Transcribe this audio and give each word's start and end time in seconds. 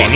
Si 0.00 0.06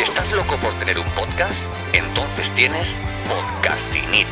estás 0.00 0.30
loco 0.32 0.56
por 0.56 0.74
tener 0.74 0.98
un 0.98 1.06
podcast, 1.06 1.64
entonces 1.94 2.50
tienes 2.54 2.94
Podcastinitis. 3.26 4.26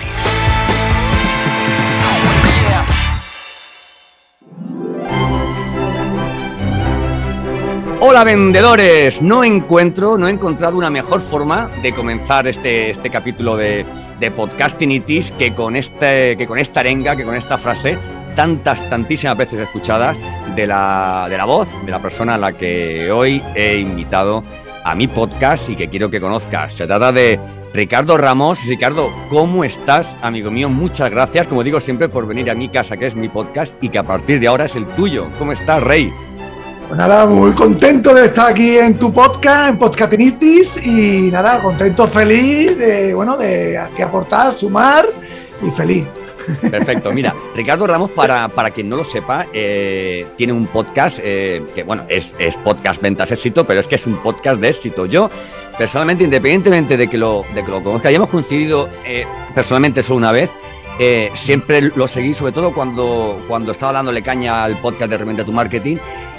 Hola 8.01 8.25
vendedores, 8.25 9.23
no 9.23 9.43
encuentro, 9.43 10.19
no 10.19 10.29
he 10.29 10.33
encontrado 10.33 10.77
una 10.77 10.91
mejor 10.91 11.23
forma 11.23 11.71
de 11.81 11.95
comenzar 11.95 12.47
este, 12.47 12.91
este 12.91 13.09
capítulo 13.09 13.57
de, 13.57 13.87
de 14.21 14.31
Podcastinitis 14.31 15.31
que 15.31 15.55
con, 15.55 15.77
este, 15.77 16.37
que 16.37 16.47
con 16.47 16.59
esta 16.59 16.81
arenga, 16.81 17.17
que 17.17 17.25
con 17.25 17.35
esta 17.35 17.57
frase 17.57 17.97
tantas, 18.37 18.89
tantísimas 18.89 19.37
veces 19.37 19.59
escuchadas 19.59 20.17
de 20.55 20.67
la, 20.69 21.27
de 21.29 21.37
la 21.37 21.45
voz 21.45 21.67
de 21.85 21.91
la 21.91 22.01
persona 22.01 22.37
a 22.37 22.39
la 22.39 22.53
que 22.53 23.11
hoy 23.11 23.43
he 23.57 23.79
invitado 23.79 24.45
a 24.85 24.95
mi 24.95 25.09
podcast 25.09 25.69
y 25.69 25.75
que 25.75 25.89
quiero 25.89 26.09
que 26.09 26.21
conozcas. 26.21 26.73
Se 26.73 26.87
trata 26.87 27.11
de 27.11 27.41
Ricardo 27.75 28.17
Ramos. 28.17 28.65
Ricardo, 28.65 29.11
¿cómo 29.29 29.65
estás, 29.65 30.17
amigo 30.23 30.53
mío? 30.53 30.69
Muchas 30.69 31.11
gracias, 31.11 31.49
como 31.49 31.65
digo 31.65 31.81
siempre, 31.81 32.09
por 32.09 32.25
venir 32.25 32.49
a 32.51 32.55
mi 32.55 32.69
casa, 32.69 32.97
que 32.97 33.07
es 33.07 33.17
mi 33.17 33.29
podcast, 33.29 33.75
y 33.81 33.89
que 33.89 33.99
a 33.99 34.05
partir 34.05 34.39
de 34.39 34.47
ahora 34.47 34.67
es 34.67 34.77
el 34.77 34.87
tuyo. 34.87 35.29
¿Cómo 35.41 35.51
estás, 35.51 35.83
Rey? 35.83 36.13
Pues 36.87 36.97
nada, 36.97 37.27
muy 37.27 37.51
contento 37.51 38.15
de 38.15 38.27
estar 38.27 38.53
aquí 38.53 38.79
en 38.79 38.97
tu 38.97 39.13
podcast, 39.13 39.71
en 39.71 39.79
Podcastinistis, 39.79 40.87
y 40.87 41.33
nada, 41.33 41.61
contento, 41.61 42.07
feliz 42.07 42.79
de, 42.79 43.13
bueno, 43.13 43.37
de 43.37 43.77
aquí 43.77 44.03
aportar, 44.03 44.55
sumar 44.55 45.05
y 45.67 45.71
feliz. 45.73 46.05
Perfecto. 46.61 47.13
Mira, 47.13 47.35
Ricardo 47.55 47.87
Ramos, 47.87 48.11
para, 48.11 48.49
para 48.49 48.71
quien 48.71 48.89
no 48.89 48.97
lo 48.97 49.05
sepa, 49.05 49.47
eh, 49.53 50.27
tiene 50.37 50.53
un 50.53 50.67
podcast 50.67 51.19
eh, 51.23 51.63
que, 51.75 51.83
bueno, 51.83 52.05
es, 52.09 52.35
es, 52.39 52.57
podcast 52.57 53.01
Ventas 53.03 53.33
Éxito, 53.33 53.67
pero 53.67 53.81
es 53.81 53.87
que 53.87 53.97
es 53.97 54.07
un 54.07 54.17
podcast 54.23 54.61
de 54.61 54.69
éxito. 54.69 55.07
Yo, 55.07 55.31
personalmente, 55.79 56.25
independientemente 56.25 56.97
de 56.97 57.09
que 57.09 57.19
lo, 57.19 57.45
de 57.55 57.65
que 57.65 57.71
lo 57.71 57.83
conozca, 57.83 58.09
hayamos 58.09 58.29
coincidido 58.29 58.89
eh, 59.05 59.27
personalmente 59.55 60.03
solo 60.03 60.19
una 60.19 60.33
vez, 60.33 60.51
eh, 60.99 61.31
siempre 61.35 61.91
lo 61.95 62.09
seguí, 62.09 62.35
sobre 62.35 62.53
todo 62.53 62.73
cuando, 62.73 63.43
cuando 63.49 63.73
estaba 63.73 63.93
dándole 63.93 64.23
caña 64.23 64.65
al 64.65 64.81
podcast 64.81 65.11
de 65.11 65.19
Reventa 65.19 65.45
tu 65.45 65.53
Marketing. 65.53 65.97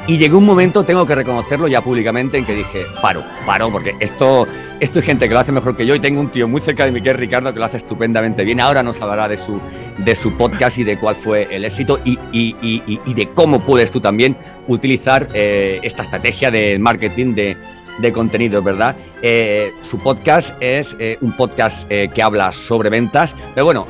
Y 0.07 0.17
llegó 0.17 0.37
un 0.37 0.45
momento, 0.45 0.85
tengo 0.85 1.05
que 1.05 1.15
reconocerlo 1.15 1.67
ya 1.67 1.81
públicamente, 1.81 2.37
en 2.37 2.45
que 2.45 2.55
dije, 2.55 2.85
paro, 3.01 3.23
paro, 3.45 3.69
porque 3.69 3.93
esto, 3.99 4.47
esto 4.79 4.99
hay 4.99 5.05
gente 5.05 5.27
que 5.27 5.33
lo 5.33 5.41
hace 5.41 5.51
mejor 5.51 5.75
que 5.75 5.85
yo 5.85 5.95
y 5.95 5.99
tengo 5.99 6.21
un 6.21 6.29
tío 6.31 6.47
muy 6.47 6.61
cerca 6.61 6.85
de 6.85 6.93
mí 6.93 7.01
que 7.01 7.09
es 7.09 7.15
Ricardo 7.17 7.53
que 7.53 7.59
lo 7.59 7.65
hace 7.65 7.75
estupendamente 7.75 8.45
bien. 8.45 8.61
Ahora 8.61 8.81
nos 8.83 9.01
hablará 9.01 9.27
de 9.27 9.35
su, 9.35 9.59
de 9.97 10.15
su 10.15 10.31
podcast 10.37 10.77
y 10.77 10.85
de 10.85 10.97
cuál 10.97 11.17
fue 11.17 11.53
el 11.53 11.65
éxito 11.65 11.99
y, 12.05 12.17
y, 12.31 12.55
y, 12.61 13.01
y 13.05 13.13
de 13.13 13.29
cómo 13.33 13.65
puedes 13.65 13.91
tú 13.91 13.99
también 13.99 14.37
utilizar 14.69 15.27
eh, 15.33 15.81
esta 15.83 16.03
estrategia 16.03 16.51
de 16.51 16.79
marketing 16.79 17.35
de, 17.35 17.57
de 17.97 18.13
contenidos, 18.13 18.63
¿verdad? 18.63 18.95
Eh, 19.21 19.73
su 19.81 19.99
podcast 19.99 20.55
es 20.61 20.95
un 21.19 21.33
podcast 21.33 21.85
que 21.89 22.23
habla 22.23 22.53
sobre 22.53 22.89
ventas, 22.89 23.35
pero 23.53 23.65
bueno, 23.65 23.87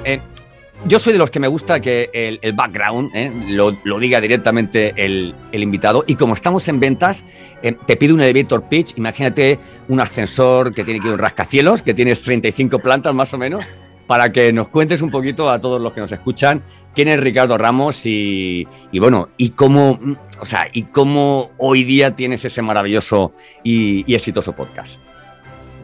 yo 0.86 1.00
soy 1.00 1.14
de 1.14 1.20
los 1.20 1.32
que 1.32 1.40
me 1.40 1.48
gusta 1.48 1.80
que 1.80 2.10
el, 2.14 2.54
background 2.54 3.12
eh, 3.14 3.32
lo, 3.50 4.00
diga 4.00 4.22
directamente 4.22 4.94
el, 4.96 5.34
invitado. 5.52 6.04
Y 6.08 6.16
como 6.16 6.34
estamos 6.34 6.68
en 6.68 6.80
ventas, 6.80 7.24
eh, 7.64 7.76
te 7.86 7.96
pido 7.96 8.14
un 8.14 8.22
elevator 8.22 8.64
pitch. 8.64 8.98
Imagínate 8.98 9.60
un 9.88 10.00
ascensor 10.00 10.72
que 10.72 10.84
tiene 10.84 11.00
que 11.00 11.08
ir 11.08 11.14
un 11.14 11.20
rascacielos, 11.20 11.82
que 11.82 11.94
tienes 11.94 12.22
35 12.22 12.80
plantas 12.80 13.14
más 13.14 13.34
o 13.34 13.38
menos, 13.38 13.66
para 14.06 14.32
que 14.32 14.54
nos 14.54 14.70
cuentes 14.70 15.02
un 15.02 15.10
poquito 15.10 15.50
a 15.50 15.60
todos 15.60 15.82
los 15.82 15.94
que 15.94 16.00
nos 16.00 16.12
escuchan 16.12 16.62
quién 16.94 17.10
es 17.10 17.20
Ricardo 17.20 17.58
Ramos 17.58 18.06
y, 18.06 18.68
y 18.92 19.00
bueno, 19.00 19.30
y 19.38 19.50
cómo, 19.50 20.00
o 20.40 20.46
sea, 20.46 20.68
y 20.72 20.84
cómo 20.84 21.52
hoy 21.58 21.84
día 21.84 22.16
tienes 22.16 22.46
ese 22.46 22.62
maravilloso 22.62 23.34
y, 23.64 24.04
y 24.12 24.16
exitoso 24.16 24.54
podcast. 24.54 25.07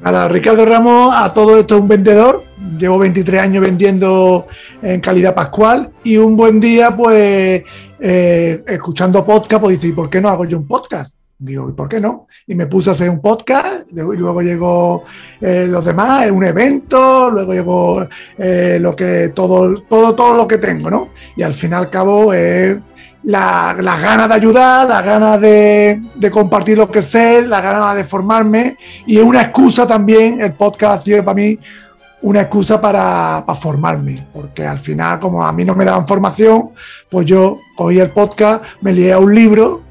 Nada, 0.03 0.27
Ricardo 0.27 0.65
Ramos, 0.65 1.15
a 1.15 1.33
todo 1.33 1.57
esto 1.57 1.75
es 1.75 1.81
un 1.81 1.87
vendedor. 1.87 2.43
Llevo 2.77 2.97
23 2.97 3.39
años 3.41 3.63
vendiendo 3.63 4.47
en 4.81 4.99
calidad 4.99 5.33
pascual 5.33 5.93
y 6.03 6.17
un 6.17 6.35
buen 6.35 6.59
día, 6.59 6.93
pues, 6.93 7.63
eh, 8.01 8.63
escuchando 8.67 9.25
podcast, 9.25 9.61
pues 9.61 9.79
dice, 9.79 9.87
¿y 9.87 9.95
por 9.95 10.09
qué 10.09 10.19
no 10.19 10.27
hago 10.27 10.43
yo 10.43 10.57
un 10.57 10.67
podcast? 10.67 11.15
Digo, 11.39 11.69
¿y 11.69 11.73
por 11.73 11.87
qué 11.87 12.01
no? 12.01 12.27
Y 12.45 12.53
me 12.53 12.67
puse 12.67 12.89
a 12.89 12.93
hacer 12.93 13.09
un 13.09 13.21
podcast, 13.21 13.89
y 13.89 13.95
luego 13.95 14.41
llegó 14.41 15.05
eh, 15.39 15.67
los 15.69 15.85
demás, 15.85 16.29
un 16.29 16.43
evento, 16.43 17.31
luego 17.31 17.53
llegó 17.53 18.07
eh, 18.37 18.79
lo 18.81 18.93
que, 18.93 19.29
todo, 19.29 19.83
todo, 19.83 20.13
todo 20.15 20.35
lo 20.35 20.45
que 20.45 20.57
tengo, 20.57 20.89
¿no? 20.89 21.09
Y 21.37 21.43
al 21.43 21.53
fin 21.53 21.71
y 21.71 21.75
al 21.75 21.89
cabo 21.89 22.33
es 22.33 22.77
las 23.23 23.77
la 23.77 23.97
ganas 23.97 24.27
de 24.27 24.35
ayudar, 24.35 24.87
las 24.87 25.03
ganas 25.03 25.39
de, 25.39 26.29
compartir 26.31 26.77
lo 26.77 26.89
que 26.89 27.01
sé, 27.01 27.41
las 27.41 27.61
ganas 27.61 27.95
de 27.95 28.03
formarme. 28.03 28.77
Y 29.05 29.17
es 29.17 29.23
una 29.23 29.41
excusa 29.41 29.87
también, 29.87 30.41
el 30.41 30.53
podcast 30.53 31.01
ha 31.01 31.03
sido 31.03 31.23
para 31.23 31.35
mí 31.35 31.57
una 32.21 32.41
excusa 32.41 32.79
para, 32.79 33.43
para, 33.45 33.59
formarme, 33.59 34.25
porque 34.33 34.65
al 34.65 34.79
final 34.79 35.19
como 35.19 35.45
a 35.45 35.51
mí 35.51 35.65
no 35.65 35.75
me 35.75 35.83
daban 35.83 36.07
formación, 36.07 36.69
pues 37.09 37.25
yo 37.25 37.59
cogí 37.75 37.99
el 37.99 38.11
podcast, 38.11 38.63
me 38.81 38.93
leía 38.93 39.19
un 39.19 39.35
libro 39.35 39.82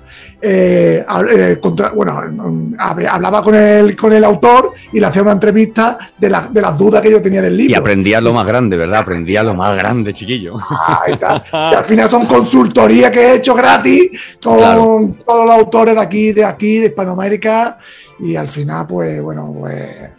eh, 0.44 1.04
eh, 1.30 1.58
contra, 1.60 1.90
bueno, 1.90 2.20
hablaba 2.76 3.42
con 3.44 3.54
el, 3.54 3.94
con 3.94 4.12
el 4.12 4.24
autor 4.24 4.72
y 4.92 4.98
le 4.98 5.06
hacía 5.06 5.22
una 5.22 5.30
entrevista 5.30 5.96
de, 6.18 6.28
la, 6.28 6.48
de, 6.48 6.60
las 6.60 6.76
dudas 6.76 7.00
que 7.00 7.12
yo 7.12 7.22
tenía 7.22 7.40
del 7.40 7.56
libro. 7.56 7.72
Y 7.72 7.74
aprendía 7.76 8.20
lo 8.20 8.34
más 8.34 8.44
grande, 8.44 8.76
¿verdad? 8.76 8.98
Aprendía 8.98 9.44
lo 9.44 9.54
más 9.54 9.76
grande, 9.76 10.12
chiquillo. 10.12 10.56
Ahí 11.04 11.12
está. 11.12 11.44
Y 11.52 11.74
al 11.76 11.84
final 11.84 12.08
son 12.08 12.26
consultorías 12.26 13.12
que 13.12 13.20
he 13.20 13.36
hecho 13.36 13.54
gratis 13.54 14.10
con 14.42 14.58
claro. 14.58 15.14
todos 15.24 15.46
los 15.46 15.58
autores 15.58 15.94
de 15.94 16.00
aquí, 16.00 16.32
de 16.32 16.44
aquí, 16.44 16.78
de 16.78 16.86
Hispanoamérica. 16.86 17.78
Y 18.18 18.34
al 18.34 18.48
final, 18.48 18.86
pues, 18.88 19.22
bueno, 19.22 19.54
pues 19.56 20.10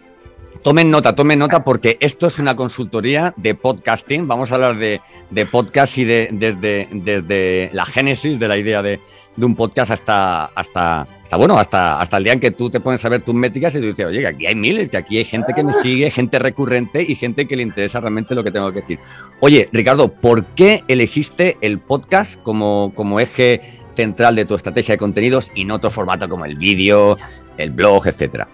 Tomen 0.63 0.89
nota, 0.89 1.13
tomen 1.13 1.39
nota 1.39 1.65
porque 1.65 1.97
esto 1.99 2.27
es 2.27 2.39
una 2.39 2.55
consultoría 2.55 3.33
de 3.35 3.53
podcasting. 3.53 4.25
Vamos 4.25 4.49
a 4.49 4.55
hablar 4.55 4.77
de, 4.77 5.01
de 5.29 5.45
podcast 5.45 5.97
y 5.97 6.05
de, 6.05 6.29
desde, 6.31 6.87
desde 6.89 7.69
la 7.73 7.85
génesis 7.85 8.39
de 8.39 8.47
la 8.47 8.57
idea 8.57 8.81
de, 8.81 9.01
de 9.35 9.45
un 9.45 9.55
podcast 9.55 9.91
hasta, 9.91 10.45
hasta, 10.45 11.01
hasta, 11.01 11.37
bueno, 11.37 11.57
hasta, 11.57 11.99
hasta 11.99 12.17
el 12.17 12.23
día 12.23 12.33
en 12.33 12.39
que 12.39 12.51
tú 12.51 12.69
te 12.69 12.79
pones 12.79 13.03
a 13.03 13.09
ver 13.09 13.21
tus 13.21 13.33
métricas 13.33 13.73
y 13.75 13.79
tú 13.79 13.85
dices, 13.87 14.05
oye, 14.05 14.19
que 14.19 14.27
aquí 14.27 14.45
hay 14.45 14.55
miles, 14.55 14.89
que 14.89 14.97
aquí 14.97 15.17
hay 15.17 15.25
gente 15.25 15.53
que 15.53 15.63
me 15.63 15.73
sigue, 15.73 16.11
gente 16.11 16.39
recurrente 16.39 17.03
y 17.03 17.15
gente 17.15 17.47
que 17.47 17.55
le 17.55 17.63
interesa 17.63 17.99
realmente 17.99 18.35
lo 18.35 18.43
que 18.43 18.51
tengo 18.51 18.71
que 18.71 18.81
decir. 18.81 18.99
Oye, 19.39 19.69
Ricardo, 19.71 20.09
¿por 20.09 20.45
qué 20.45 20.83
elegiste 20.87 21.57
el 21.61 21.79
podcast 21.79 22.39
como, 22.43 22.91
como 22.95 23.19
eje 23.19 23.61
central 23.93 24.35
de 24.35 24.45
tu 24.45 24.55
estrategia 24.55 24.93
de 24.93 24.99
contenidos 24.99 25.51
y 25.55 25.65
no 25.65 25.75
otro 25.75 25.89
formato 25.89 26.27
como 26.29 26.45
el 26.45 26.55
vídeo, 26.55 27.17
el 27.57 27.71
blog, 27.71 28.07
etcétera? 28.07 28.47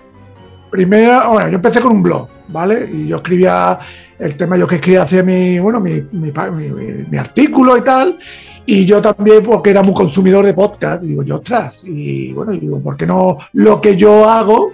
Primero, 0.69 1.31
bueno, 1.31 1.49
yo 1.49 1.55
empecé 1.55 1.81
con 1.81 1.91
un 1.91 2.03
blog, 2.03 2.29
¿vale? 2.47 2.87
Y 2.93 3.07
yo 3.07 3.17
escribía 3.17 3.79
el 4.19 4.35
tema, 4.35 4.55
yo 4.55 4.67
que 4.67 4.75
escribía 4.75 5.01
hacía 5.01 5.23
mi, 5.23 5.59
bueno, 5.59 5.79
mi, 5.79 6.03
mi, 6.11 6.31
mi, 6.31 6.69
mi 7.09 7.17
artículo 7.17 7.75
y 7.75 7.81
tal. 7.81 8.19
Y 8.71 8.85
yo 8.85 9.01
también, 9.01 9.41
porque 9.41 9.71
era 9.71 9.81
muy 9.81 9.95
consumidor 9.95 10.45
de 10.45 10.53
podcast, 10.53 11.01
digo 11.01 11.23
yo, 11.23 11.37
ostras, 11.37 11.83
y 11.87 12.31
bueno, 12.33 12.51
digo, 12.51 12.79
¿por 12.79 12.95
qué 12.95 13.07
no 13.07 13.35
lo 13.53 13.81
que 13.81 13.97
yo 13.97 14.29
hago, 14.29 14.73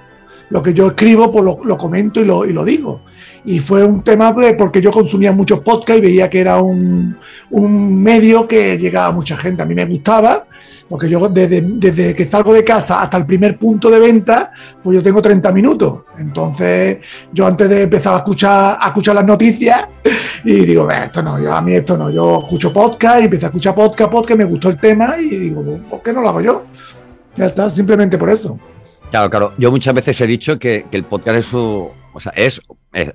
lo 0.50 0.62
que 0.62 0.74
yo 0.74 0.88
escribo, 0.88 1.32
pues 1.32 1.46
lo, 1.46 1.60
lo 1.64 1.78
comento 1.78 2.20
y 2.20 2.26
lo, 2.26 2.46
y 2.46 2.52
lo, 2.52 2.66
digo? 2.66 3.04
Y 3.46 3.60
fue 3.60 3.86
un 3.86 4.04
tema 4.04 4.36
porque 4.58 4.82
yo 4.82 4.92
consumía 4.92 5.32
muchos 5.32 5.62
podcasts 5.62 6.00
y 6.00 6.08
veía 6.08 6.30
que 6.30 6.42
era 6.42 6.62
un, 6.62 7.16
un 7.52 8.04
medio 8.04 8.46
que 8.46 8.78
llegaba 8.78 9.08
a 9.08 9.12
mucha 9.14 9.38
gente. 9.38 9.64
A 9.64 9.66
mí 9.66 9.74
me 9.74 9.86
gustaba, 9.86 10.46
porque 10.88 11.10
yo 11.10 11.28
desde, 11.30 11.62
desde, 11.62 12.16
que 12.16 12.26
salgo 12.28 12.54
de 12.54 12.64
casa 12.64 13.02
hasta 13.02 13.18
el 13.18 13.26
primer 13.26 13.58
punto 13.58 13.90
de 13.90 14.00
venta, 14.00 14.52
pues 14.84 14.96
yo 14.96 15.04
tengo 15.04 15.22
30 15.22 15.52
minutos. 15.52 16.00
Entonces, 16.18 17.00
yo 17.32 17.48
antes 17.48 17.70
de 17.70 17.84
empezar 17.84 18.14
a 18.14 18.18
escuchar, 18.18 18.78
a 18.80 18.88
escuchar 18.88 19.16
las 19.16 19.26
noticias, 19.26 19.88
y 20.44 20.66
digo, 20.66 20.90
esto 20.92 21.24
no, 21.24 21.40
yo, 21.40 21.54
a 21.54 21.62
mí 21.62 21.74
esto 21.74 21.98
no, 21.98 22.10
yo 22.12 22.42
escucho 22.44 22.72
podcast 22.72 23.22
y 23.22 23.26
empecé 23.26 23.46
a 23.46 23.48
escuchar 23.48 23.74
podcast, 23.74 24.12
podcast, 24.12 24.38
me 24.38 24.46
gustó 24.46 24.70
el 24.70 24.78
tema 24.78 25.18
y 25.18 25.30
digo, 25.30 25.64
¿por 25.90 26.02
qué 26.04 26.14
no 26.14 26.22
lo 26.22 26.30
hago 26.30 26.42
yo? 26.42 26.64
Ya 27.36 27.48
está, 27.48 27.70
simplemente 27.70 28.18
por 28.18 28.30
eso. 28.30 28.60
Claro, 29.10 29.30
claro. 29.30 29.54
Yo 29.58 29.72
muchas 29.72 29.94
veces 29.94 30.20
he 30.22 30.28
dicho 30.28 30.60
que, 30.60 30.86
que 30.90 30.98
el 30.98 31.04
podcast 31.04 31.38
es 31.40 31.54
un, 31.54 31.90
o 32.16 32.20
sea, 32.20 32.32
es, 32.36 32.62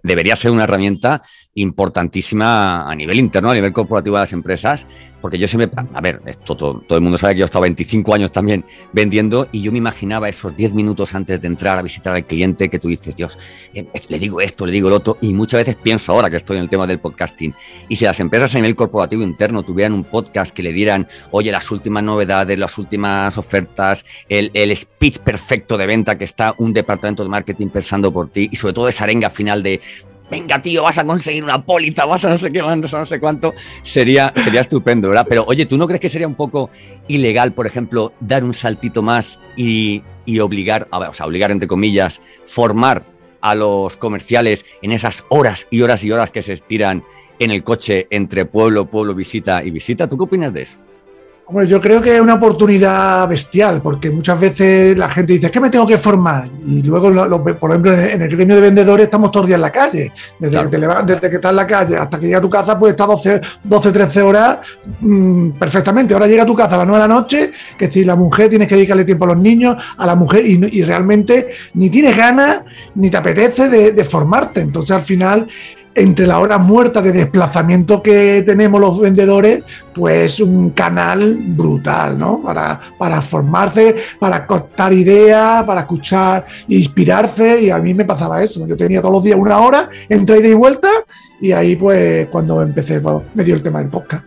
debería 0.02 0.36
ser 0.36 0.50
una 0.50 0.64
herramienta 0.64 1.22
importantísima 1.54 2.90
a 2.90 2.94
nivel 2.94 3.18
interno, 3.18 3.50
a 3.50 3.54
nivel 3.54 3.72
corporativo 3.72 4.16
de 4.16 4.22
las 4.22 4.32
empresas, 4.32 4.86
porque 5.20 5.38
yo 5.38 5.48
siempre, 5.48 5.70
a 5.92 6.00
ver, 6.00 6.22
esto, 6.26 6.56
todo, 6.56 6.80
todo 6.86 6.96
el 6.96 7.02
mundo 7.02 7.18
sabe 7.18 7.34
que 7.34 7.40
yo 7.40 7.44
he 7.44 7.46
estado 7.46 7.62
25 7.62 8.14
años 8.14 8.32
también 8.32 8.64
vendiendo 8.92 9.48
y 9.52 9.60
yo 9.60 9.72
me 9.72 9.78
imaginaba 9.78 10.28
esos 10.28 10.56
10 10.56 10.72
minutos 10.74 11.14
antes 11.14 11.40
de 11.40 11.46
entrar 11.46 11.78
a 11.78 11.82
visitar 11.82 12.14
al 12.14 12.26
cliente 12.26 12.68
que 12.68 12.78
tú 12.78 12.88
dices, 12.88 13.16
Dios, 13.16 13.38
eh, 13.74 13.86
le 14.08 14.18
digo 14.18 14.40
esto, 14.40 14.64
le 14.64 14.72
digo 14.72 14.88
lo 14.88 14.96
otro, 14.96 15.18
y 15.20 15.34
muchas 15.34 15.60
veces 15.60 15.76
pienso 15.76 16.12
ahora 16.12 16.30
que 16.30 16.36
estoy 16.36 16.56
en 16.58 16.64
el 16.64 16.68
tema 16.68 16.86
del 16.86 17.00
podcasting, 17.00 17.54
y 17.88 17.96
si 17.96 18.04
las 18.04 18.20
empresas 18.20 18.54
a 18.54 18.58
nivel 18.58 18.76
corporativo 18.76 19.22
interno 19.22 19.62
tuvieran 19.62 19.92
un 19.92 20.04
podcast 20.04 20.54
que 20.54 20.62
le 20.62 20.72
dieran, 20.72 21.08
oye, 21.30 21.50
las 21.50 21.70
últimas 21.70 22.02
novedades, 22.02 22.58
las 22.58 22.78
últimas 22.78 23.36
ofertas, 23.38 24.04
el, 24.28 24.50
el 24.54 24.74
speech 24.76 25.18
perfecto 25.18 25.76
de 25.76 25.86
venta 25.86 26.16
que 26.16 26.24
está 26.24 26.54
un 26.58 26.72
departamento 26.72 27.22
de 27.22 27.28
marketing 27.28 27.68
pensando 27.68 28.12
por 28.12 28.28
ti, 28.28 28.48
y 28.50 28.56
sobre 28.56 28.74
todo 28.74 28.88
esa 28.90 29.04
arenga 29.04 29.30
final 29.30 29.62
de 29.62 29.80
venga, 30.30 30.62
tío, 30.62 30.84
vas 30.84 30.96
a 30.98 31.04
conseguir 31.04 31.42
una 31.42 31.60
póliza, 31.60 32.04
vas 32.04 32.24
a 32.24 32.30
no 32.30 32.38
sé 32.38 32.52
qué, 32.52 32.62
vas 32.62 32.94
a 32.94 32.98
no 32.98 33.04
sé 33.04 33.18
cuánto, 33.18 33.52
sería, 33.82 34.32
sería 34.44 34.60
estupendo, 34.60 35.08
¿verdad? 35.08 35.26
Pero 35.28 35.44
oye, 35.46 35.66
¿tú 35.66 35.76
no 35.76 35.86
crees 35.86 36.00
que 36.00 36.08
sería 36.08 36.28
un 36.28 36.36
poco 36.36 36.70
ilegal, 37.08 37.52
por 37.52 37.66
ejemplo, 37.66 38.12
dar 38.20 38.44
un 38.44 38.54
saltito 38.54 39.02
más 39.02 39.38
y, 39.56 40.02
obligar, 40.40 40.86
o 40.92 41.12
sea, 41.12 41.26
obligar 41.26 41.50
entre 41.50 41.66
comillas, 41.66 42.22
formar 42.44 43.04
a 43.40 43.54
los 43.54 43.96
comerciales 43.96 44.64
en 44.82 44.92
esas 44.92 45.24
horas 45.28 45.66
y 45.70 45.82
horas 45.82 46.04
y 46.04 46.12
horas 46.12 46.30
que 46.30 46.42
se 46.42 46.52
estiran 46.52 47.02
en 47.38 47.50
el 47.50 47.64
coche 47.64 48.06
entre 48.10 48.44
pueblo, 48.44 48.86
pueblo, 48.88 49.14
visita 49.14 49.64
y 49.64 49.70
visita? 49.70 50.08
¿Tú 50.08 50.16
qué 50.16 50.24
opinas 50.24 50.54
de 50.54 50.62
eso? 50.62 50.78
Hombre, 51.50 51.66
yo 51.66 51.80
creo 51.80 52.00
que 52.00 52.14
es 52.14 52.20
una 52.20 52.34
oportunidad 52.34 53.26
bestial, 53.26 53.82
porque 53.82 54.08
muchas 54.08 54.38
veces 54.38 54.96
la 54.96 55.08
gente 55.08 55.32
dice, 55.32 55.46
es 55.46 55.52
que 55.52 55.58
me 55.58 55.68
tengo 55.68 55.84
que 55.84 55.98
formar. 55.98 56.46
Y 56.64 56.80
luego, 56.82 57.10
por 57.58 57.70
ejemplo, 57.70 57.92
en 57.92 58.22
el 58.22 58.28
gremio 58.28 58.54
de 58.54 58.60
vendedores 58.60 59.06
estamos 59.06 59.32
todos 59.32 59.48
días 59.48 59.56
en 59.56 59.62
la 59.62 59.72
calle. 59.72 60.12
Desde, 60.38 60.70
que, 60.70 60.78
desde 60.78 61.28
que 61.28 61.34
estás 61.34 61.50
en 61.50 61.56
la 61.56 61.66
calle 61.66 61.96
hasta 61.96 62.20
que 62.20 62.26
llega 62.26 62.38
a 62.38 62.40
tu 62.40 62.48
casa, 62.48 62.78
pues 62.78 62.92
está 62.92 63.04
12, 63.04 63.40
12 63.64 63.90
13 63.90 64.22
horas 64.22 64.58
mm, 65.00 65.50
perfectamente. 65.58 66.14
Ahora 66.14 66.28
llega 66.28 66.44
a 66.44 66.46
tu 66.46 66.54
casa 66.54 66.76
a 66.76 66.78
las 66.78 66.86
9 66.86 67.02
de 67.02 67.08
la 67.08 67.14
noche, 67.14 67.52
que 67.76 67.90
si 67.90 68.04
la 68.04 68.14
mujer 68.14 68.48
tienes 68.48 68.68
que 68.68 68.76
dedicarle 68.76 69.04
tiempo 69.04 69.24
a 69.24 69.28
los 69.34 69.38
niños, 69.38 69.82
a 69.96 70.06
la 70.06 70.14
mujer, 70.14 70.46
y, 70.46 70.84
realmente 70.84 71.48
ni 71.74 71.90
tienes 71.90 72.16
ganas 72.16 72.60
ni 72.94 73.10
te 73.10 73.16
apetece 73.16 73.68
de, 73.68 73.90
de 73.90 74.04
formarte. 74.04 74.60
Entonces, 74.60 74.94
al 74.94 75.02
final, 75.02 75.48
entre 75.94 76.26
la 76.26 76.38
hora 76.38 76.58
muerta 76.58 77.02
de 77.02 77.12
desplazamiento 77.12 78.02
que 78.02 78.42
tenemos 78.46 78.80
los 78.80 79.00
vendedores, 79.00 79.62
pues 79.92 80.40
un 80.40 80.70
canal 80.70 81.36
brutal, 81.38 82.16
¿no? 82.16 82.40
Para, 82.40 82.80
para 82.98 83.20
formarse, 83.20 83.96
para 84.18 84.46
contar 84.46 84.92
ideas, 84.92 85.64
para 85.64 85.80
escuchar, 85.80 86.46
inspirarse, 86.68 87.62
y 87.62 87.70
a 87.70 87.78
mí 87.78 87.92
me 87.92 88.04
pasaba 88.04 88.42
eso. 88.42 88.66
Yo 88.66 88.76
tenía 88.76 89.00
todos 89.00 89.14
los 89.14 89.24
días 89.24 89.38
una 89.38 89.58
hora 89.58 89.90
entre 90.08 90.38
ida 90.38 90.48
y 90.48 90.54
vuelta, 90.54 90.88
y 91.40 91.52
ahí 91.52 91.76
pues 91.76 92.28
cuando 92.28 92.62
empecé, 92.62 93.00
pues, 93.00 93.16
me 93.34 93.44
dio 93.44 93.54
el 93.54 93.62
tema 93.62 93.80
del 93.80 93.88
podcast. 93.88 94.24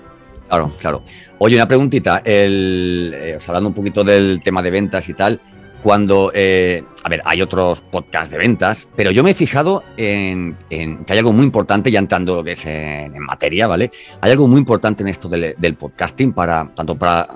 Claro, 0.48 0.72
claro. 0.80 1.02
Oye, 1.40 1.56
una 1.56 1.68
preguntita, 1.68 2.22
eh, 2.24 3.38
hablando 3.48 3.70
un 3.70 3.76
poquito 3.76 4.04
del 4.04 4.42
tema 4.44 4.62
de 4.62 4.70
ventas 4.70 5.08
y 5.10 5.14
tal, 5.14 5.40
cuando, 5.84 6.32
eh, 6.34 6.82
a 7.04 7.10
ver, 7.10 7.22
hay 7.26 7.42
otros 7.42 7.82
podcasts 7.82 8.32
de 8.32 8.38
ventas, 8.38 8.88
pero 8.96 9.12
yo 9.12 9.22
me 9.22 9.32
he 9.32 9.34
fijado 9.34 9.84
en, 9.98 10.56
que 10.70 11.06
hay 11.10 11.20
algo 11.20 11.34
muy 11.34 11.44
importante, 11.44 11.92
ya 11.92 12.00
entrando 12.00 12.38
lo 12.38 12.44
que 12.44 12.54
es 12.54 12.66
en, 12.66 13.20
materia, 13.20 13.68
¿vale? 13.68 13.92
Hay 14.22 14.32
algo 14.32 14.48
muy 14.48 14.60
importante 14.60 15.04
en 15.04 15.10
esto 15.10 15.28
del, 15.28 15.76
podcasting, 15.76 16.32
para, 16.32 16.70
tanto 16.74 16.98
para, 16.98 17.28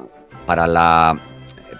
para, 0.45 0.65
la, 0.65 1.19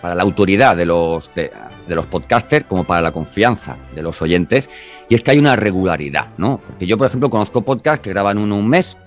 para 0.02 0.14
la 0.14 0.24
autoridad 0.24 0.76
de 0.76 0.86
los, 0.86 1.34
de, 1.34 1.50
los 1.88 2.06
podcasters 2.08 2.66
como 2.66 2.84
para 2.84 3.02
la 3.02 3.14
confianza 3.14 3.78
de 3.96 4.02
los 4.02 4.22
oyentes, 4.22 4.70
y 5.08 5.16
es 5.16 5.22
que 5.22 5.32
hay 5.32 5.40
una 5.40 5.56
regularidad, 5.56 6.28
¿no? 6.38 6.60
Porque 6.68 6.86
yo, 6.86 6.98
por 6.98 7.08
ejemplo, 7.08 7.30
conozco 7.30 7.62
podcasts 7.62 8.04
que 8.04 8.10
graban 8.10 8.38
uno 8.38 8.58
un 8.58 8.68
mes, 8.68 8.98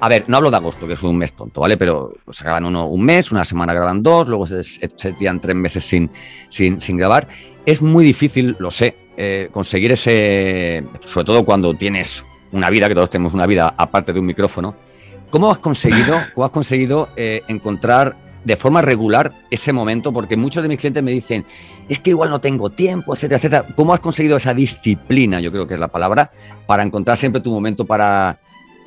a 0.00 0.08
ver, 0.08 0.24
no 0.28 0.38
hablo 0.38 0.50
de 0.50 0.56
agosto, 0.56 0.86
que 0.86 0.94
es 0.94 1.02
un 1.02 1.18
mes 1.18 1.34
tonto, 1.34 1.60
¿vale? 1.60 1.76
Pero 1.76 2.14
se 2.30 2.42
graban 2.42 2.64
uno 2.64 2.86
un 2.86 3.04
mes, 3.04 3.30
una 3.32 3.44
semana 3.44 3.74
graban 3.74 4.02
dos, 4.02 4.26
luego 4.28 4.46
se, 4.46 4.62
se 4.62 5.12
tiran 5.12 5.40
tres 5.40 5.54
meses 5.54 5.84
sin, 5.84 6.10
sin, 6.48 6.80
sin, 6.80 6.96
grabar. 6.96 7.28
Es 7.66 7.82
muy 7.82 8.04
difícil, 8.04 8.56
lo 8.58 8.70
sé, 8.70 8.96
eh, 9.16 9.48
conseguir 9.52 9.92
ese. 9.92 10.84
Sobre 11.04 11.26
todo 11.26 11.44
cuando 11.44 11.74
tienes 11.74 12.24
una 12.52 12.70
vida, 12.70 12.88
que 12.88 12.94
todos 12.94 13.10
tenemos 13.10 13.34
una 13.34 13.46
vida 13.46 13.74
aparte 13.76 14.12
de 14.14 14.20
un 14.20 14.26
micrófono. 14.26 14.74
¿Cómo 15.28 15.50
has 15.50 15.58
conseguido, 15.58 16.18
cómo 16.34 16.46
has 16.46 16.50
conseguido 16.50 17.10
eh, 17.16 17.42
encontrar 17.48 18.16
de 18.42 18.56
forma 18.56 18.80
regular 18.80 19.30
ese 19.50 19.72
momento? 19.72 20.14
Porque 20.14 20.36
muchos 20.36 20.62
de 20.62 20.70
mis 20.70 20.78
clientes 20.78 21.02
me 21.02 21.12
dicen, 21.12 21.44
es 21.90 21.98
que 22.00 22.10
igual 22.10 22.30
no 22.30 22.40
tengo 22.40 22.70
tiempo, 22.70 23.12
etcétera, 23.12 23.36
etcétera. 23.36 23.66
¿Cómo 23.76 23.92
has 23.92 24.00
conseguido 24.00 24.38
esa 24.38 24.54
disciplina, 24.54 25.40
yo 25.40 25.52
creo 25.52 25.66
que 25.66 25.74
es 25.74 25.80
la 25.80 25.88
palabra, 25.88 26.30
para 26.66 26.82
encontrar 26.82 27.18
siempre 27.18 27.42
tu 27.42 27.50
momento 27.50 27.84
para 27.84 28.40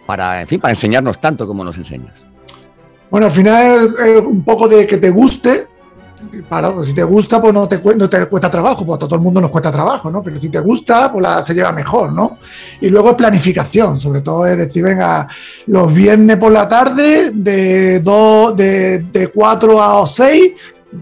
para, 0.05 0.41
en 0.41 0.47
fin, 0.47 0.59
para 0.59 0.71
enseñarnos 0.71 1.19
tanto 1.19 1.47
como 1.47 1.63
nos 1.63 1.77
enseñas. 1.77 2.13
Bueno, 3.09 3.27
al 3.27 3.31
final 3.31 3.95
es, 4.05 4.25
un 4.25 4.43
poco 4.43 4.67
de 4.67 4.87
que 4.87 4.97
te 4.97 5.09
guste. 5.09 5.67
Para, 6.47 6.71
si 6.83 6.93
te 6.93 7.03
gusta, 7.03 7.41
pues 7.41 7.53
no 7.53 7.67
te, 7.67 7.81
no 7.95 8.09
te 8.09 8.25
cuesta 8.27 8.49
trabajo, 8.49 8.85
pues 8.85 8.95
a 8.95 8.99
todo 8.99 9.15
el 9.15 9.21
mundo 9.21 9.41
nos 9.41 9.51
cuesta 9.51 9.71
trabajo, 9.71 10.09
¿no? 10.09 10.23
Pero 10.23 10.39
si 10.39 10.49
te 10.49 10.59
gusta, 10.59 11.11
pues 11.11 11.27
se 11.45 11.53
lleva 11.53 11.73
mejor, 11.73 12.13
¿no? 12.13 12.39
Y 12.79 12.87
luego 12.89 13.09
es 13.09 13.15
planificación, 13.15 13.99
sobre 13.99 14.21
todo 14.21 14.47
es 14.47 14.57
decir, 14.57 14.83
venga, 14.83 15.27
los 15.67 15.93
viernes 15.93 16.37
por 16.37 16.53
la 16.53 16.67
tarde, 16.67 17.31
de, 17.33 17.99
dos, 17.99 18.55
de, 18.55 18.99
de 18.99 19.27
4 19.27 19.81
a 19.81 20.07
6, 20.07 20.53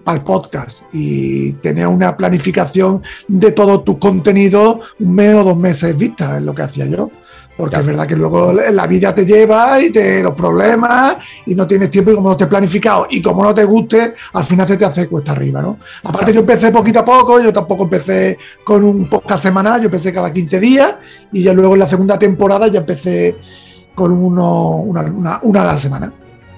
para 0.03 0.17
el 0.17 0.23
podcast 0.23 0.83
y 0.93 1.53
tener 1.53 1.87
una 1.87 2.15
planificación 2.15 3.01
de 3.27 3.51
todo 3.51 3.81
tu 3.81 3.99
contenido 3.99 4.81
un 4.99 5.15
mes 5.15 5.35
o 5.35 5.43
dos 5.43 5.57
meses 5.57 5.95
vista, 5.97 6.37
es 6.37 6.43
lo 6.43 6.53
que 6.55 6.63
hacía 6.63 6.85
yo. 6.85 7.09
Porque 7.61 7.75
es 7.75 7.85
verdad 7.85 8.07
que 8.07 8.15
luego 8.15 8.51
la 8.51 8.87
vida 8.87 9.13
te 9.13 9.23
lleva 9.23 9.79
y 9.79 9.91
te 9.91 10.23
los 10.23 10.33
problemas 10.33 11.17
y 11.45 11.53
no 11.53 11.67
tienes 11.67 11.91
tiempo 11.91 12.09
y 12.09 12.15
como 12.15 12.29
no 12.29 12.35
te 12.35 12.47
planificado 12.47 13.05
y 13.07 13.21
como 13.21 13.43
no 13.43 13.53
te 13.53 13.63
guste, 13.63 14.15
al 14.33 14.45
final 14.45 14.67
se 14.67 14.77
te 14.77 14.85
hace 14.85 15.07
cuesta 15.07 15.33
arriba, 15.33 15.61
¿no? 15.61 15.77
Aparte 16.03 16.33
yo 16.33 16.39
empecé 16.39 16.71
poquito 16.71 16.97
a 16.97 17.05
poco, 17.05 17.39
yo 17.39 17.53
tampoco 17.53 17.83
empecé 17.83 18.39
con 18.63 18.83
un 18.83 19.07
podcast 19.07 19.43
semanal, 19.43 19.79
yo 19.79 19.85
empecé 19.85 20.11
cada 20.11 20.33
15 20.33 20.59
días 20.59 20.95
y 21.31 21.43
ya 21.43 21.53
luego 21.53 21.75
en 21.75 21.81
la 21.81 21.87
segunda 21.87 22.17
temporada 22.17 22.67
ya 22.67 22.79
empecé 22.79 23.37
con 23.93 24.11
uno, 24.11 24.77
una, 24.77 25.39
una, 25.43 25.61
a 25.61 25.65
la 25.65 25.77
semana. 25.77 26.11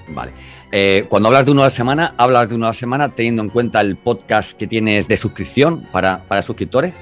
Vale. 0.08 0.32
Eh, 0.72 1.04
cuando 1.10 1.28
hablas 1.28 1.44
de 1.44 1.52
uno 1.52 1.60
a 1.60 1.66
la 1.66 1.70
semana, 1.70 2.14
¿hablas 2.16 2.48
de 2.48 2.54
uno 2.54 2.64
a 2.64 2.70
la 2.70 2.74
semana 2.74 3.10
teniendo 3.10 3.42
en 3.42 3.50
cuenta 3.50 3.82
el 3.82 3.96
podcast 3.96 4.56
que 4.56 4.66
tienes 4.66 5.06
de 5.06 5.18
suscripción 5.18 5.86
para, 5.92 6.24
para 6.24 6.40
suscriptores? 6.40 6.94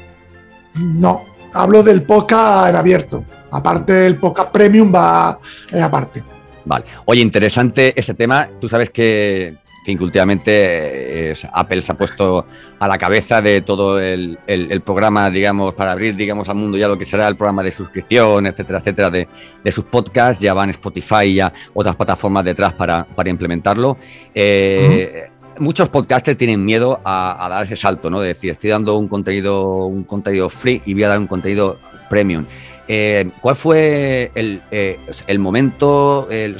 No, 0.74 1.22
hablo 1.52 1.82
del 1.82 2.02
podcast 2.02 2.70
en 2.70 2.76
abierto. 2.76 3.24
Aparte, 3.50 4.06
el 4.06 4.16
podcast 4.16 4.50
premium 4.50 4.92
va 4.94 5.38
aparte. 5.82 6.22
Vale. 6.64 6.84
Oye, 7.04 7.20
interesante 7.20 7.92
este 7.98 8.14
tema. 8.14 8.48
Tú 8.60 8.68
sabes 8.68 8.90
que, 8.90 9.56
que 9.84 9.92
últimamente 9.92 11.34
Apple 11.52 11.82
se 11.82 11.92
ha 11.92 11.96
puesto 11.96 12.46
a 12.78 12.88
la 12.88 12.96
cabeza 12.98 13.42
de 13.42 13.60
todo 13.60 14.00
el, 14.00 14.38
programa, 14.84 15.28
digamos, 15.28 15.74
para 15.74 15.92
abrir, 15.92 16.14
digamos, 16.14 16.48
al 16.48 16.56
mundo 16.56 16.78
ya 16.78 16.88
lo 16.88 16.96
que 16.96 17.04
será 17.04 17.28
el 17.28 17.36
programa 17.36 17.62
de 17.62 17.72
suscripción, 17.72 18.46
etcétera, 18.46 18.78
etcétera, 18.78 19.10
de, 19.10 19.28
sus 19.72 19.84
podcasts. 19.84 20.42
Ya 20.42 20.54
van 20.54 20.70
Spotify 20.70 21.24
y 21.24 21.34
ya 21.34 21.52
otras 21.74 21.96
plataformas 21.96 22.44
detrás 22.44 22.72
para, 22.74 23.06
implementarlo. 23.26 23.98
Eh, 24.34 25.31
muchos 25.58 25.88
podcasters 25.88 26.36
tienen 26.36 26.64
miedo 26.64 27.00
a, 27.04 27.46
dar 27.50 27.64
ese 27.64 27.76
salto, 27.76 28.10
¿no? 28.10 28.20
De 28.20 28.28
decir, 28.28 28.50
estoy 28.50 28.70
dando 28.70 28.96
un 28.96 29.08
contenido, 29.08 29.86
un 29.86 30.04
contenido 30.04 30.48
free 30.48 30.82
y 30.84 30.94
voy 30.94 31.04
a 31.04 31.08
dar 31.08 31.18
un 31.18 31.26
contenido 31.26 31.78
premium. 32.08 32.44
Eh, 32.88 33.30
¿Cuál 33.40 33.56
fue 33.56 34.32
el, 34.34 34.60
eh, 34.70 34.98
momento, 35.38 36.28
el, 36.30 36.56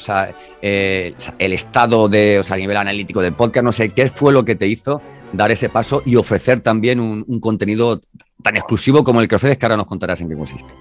eh, 0.63 1.15
el, 1.39 1.53
estado 1.53 2.09
de, 2.09 2.39
o 2.39 2.43
sea, 2.43 2.55
a 2.55 2.59
nivel 2.59 2.77
analítico 2.77 3.21
del 3.21 3.35
podcast? 3.35 3.65
No 3.65 3.73
sé, 3.73 3.91
¿qué 3.91 4.09
fue 4.09 4.33
lo 4.33 4.45
que 4.45 4.55
te 4.55 4.67
hizo 4.67 5.03
dar 5.33 5.51
ese 5.51 5.69
paso 5.69 6.03
y 6.07 6.17
ofrecer 6.17 6.61
también 6.61 7.01
un, 7.01 7.41
contenido 7.41 8.01
tan 8.43 8.57
exclusivo 8.57 9.03
como 9.03 9.21
el 9.21 9.29
que 9.29 9.37
ofreces, 9.37 9.59
que 9.59 9.67
ahora 9.67 9.77
nos 9.77 9.87
contarás 9.87 10.21
en 10.21 10.29
qué 10.29 10.37
consiste? 10.37 10.73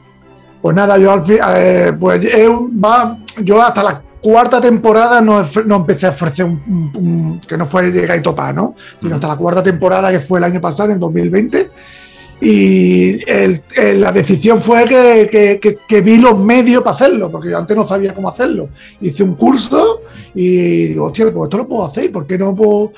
Pues 0.61 0.75
nada, 0.75 0.97
yo 0.99 1.11
al 1.11 1.25
fin, 1.25 1.39
pues 1.99 2.23
va, 2.23 3.17
yo 3.41 3.61
hasta 3.61 3.83
la 3.83 4.01
cuarta 4.21 4.61
temporada 4.61 5.21
no, 5.21 5.45
no 5.65 5.75
empecé 5.75 6.07
a 6.07 6.11
ofrecer 6.11 6.45
un, 6.45 7.41
que 7.47 7.57
no 7.57 7.65
fue 7.65 7.91
llegar 7.91 8.17
y 8.17 8.21
topar, 8.21 8.53
¿no? 8.53 8.75
Sino 9.01 9.15
hasta 9.15 9.27
la 9.27 9.35
cuarta 9.35 9.63
temporada 9.63 10.11
que 10.11 10.19
fue 10.19 10.39
el 10.39 10.45
año 10.45 10.61
pasado, 10.61 10.91
en 10.91 10.99
2020 10.99 11.69
y 12.41 13.19
la 13.99 14.11
decisión 14.11 14.59
fue 14.59 14.85
que, 14.85 16.01
vi 16.01 16.17
los 16.17 16.39
medios 16.39 16.83
para 16.83 16.95
hacerlo, 16.95 17.31
porque 17.31 17.51
yo 17.51 17.57
antes 17.57 17.77
no 17.77 17.87
sabía 17.87 18.15
cómo 18.15 18.29
hacerlo. 18.29 18.69
Hice 18.99 19.21
un 19.21 19.35
curso 19.35 20.01
y 20.33 20.87
digo, 20.87 21.05
hostia, 21.05 21.31
pues 21.31 21.47
esto 21.47 21.57
lo 21.57 21.67
puedo 21.67 21.85
hacer, 21.85 22.11
¿por 22.11 22.25
qué 22.25 22.39
no 22.39 22.55
puedo? 22.55 22.93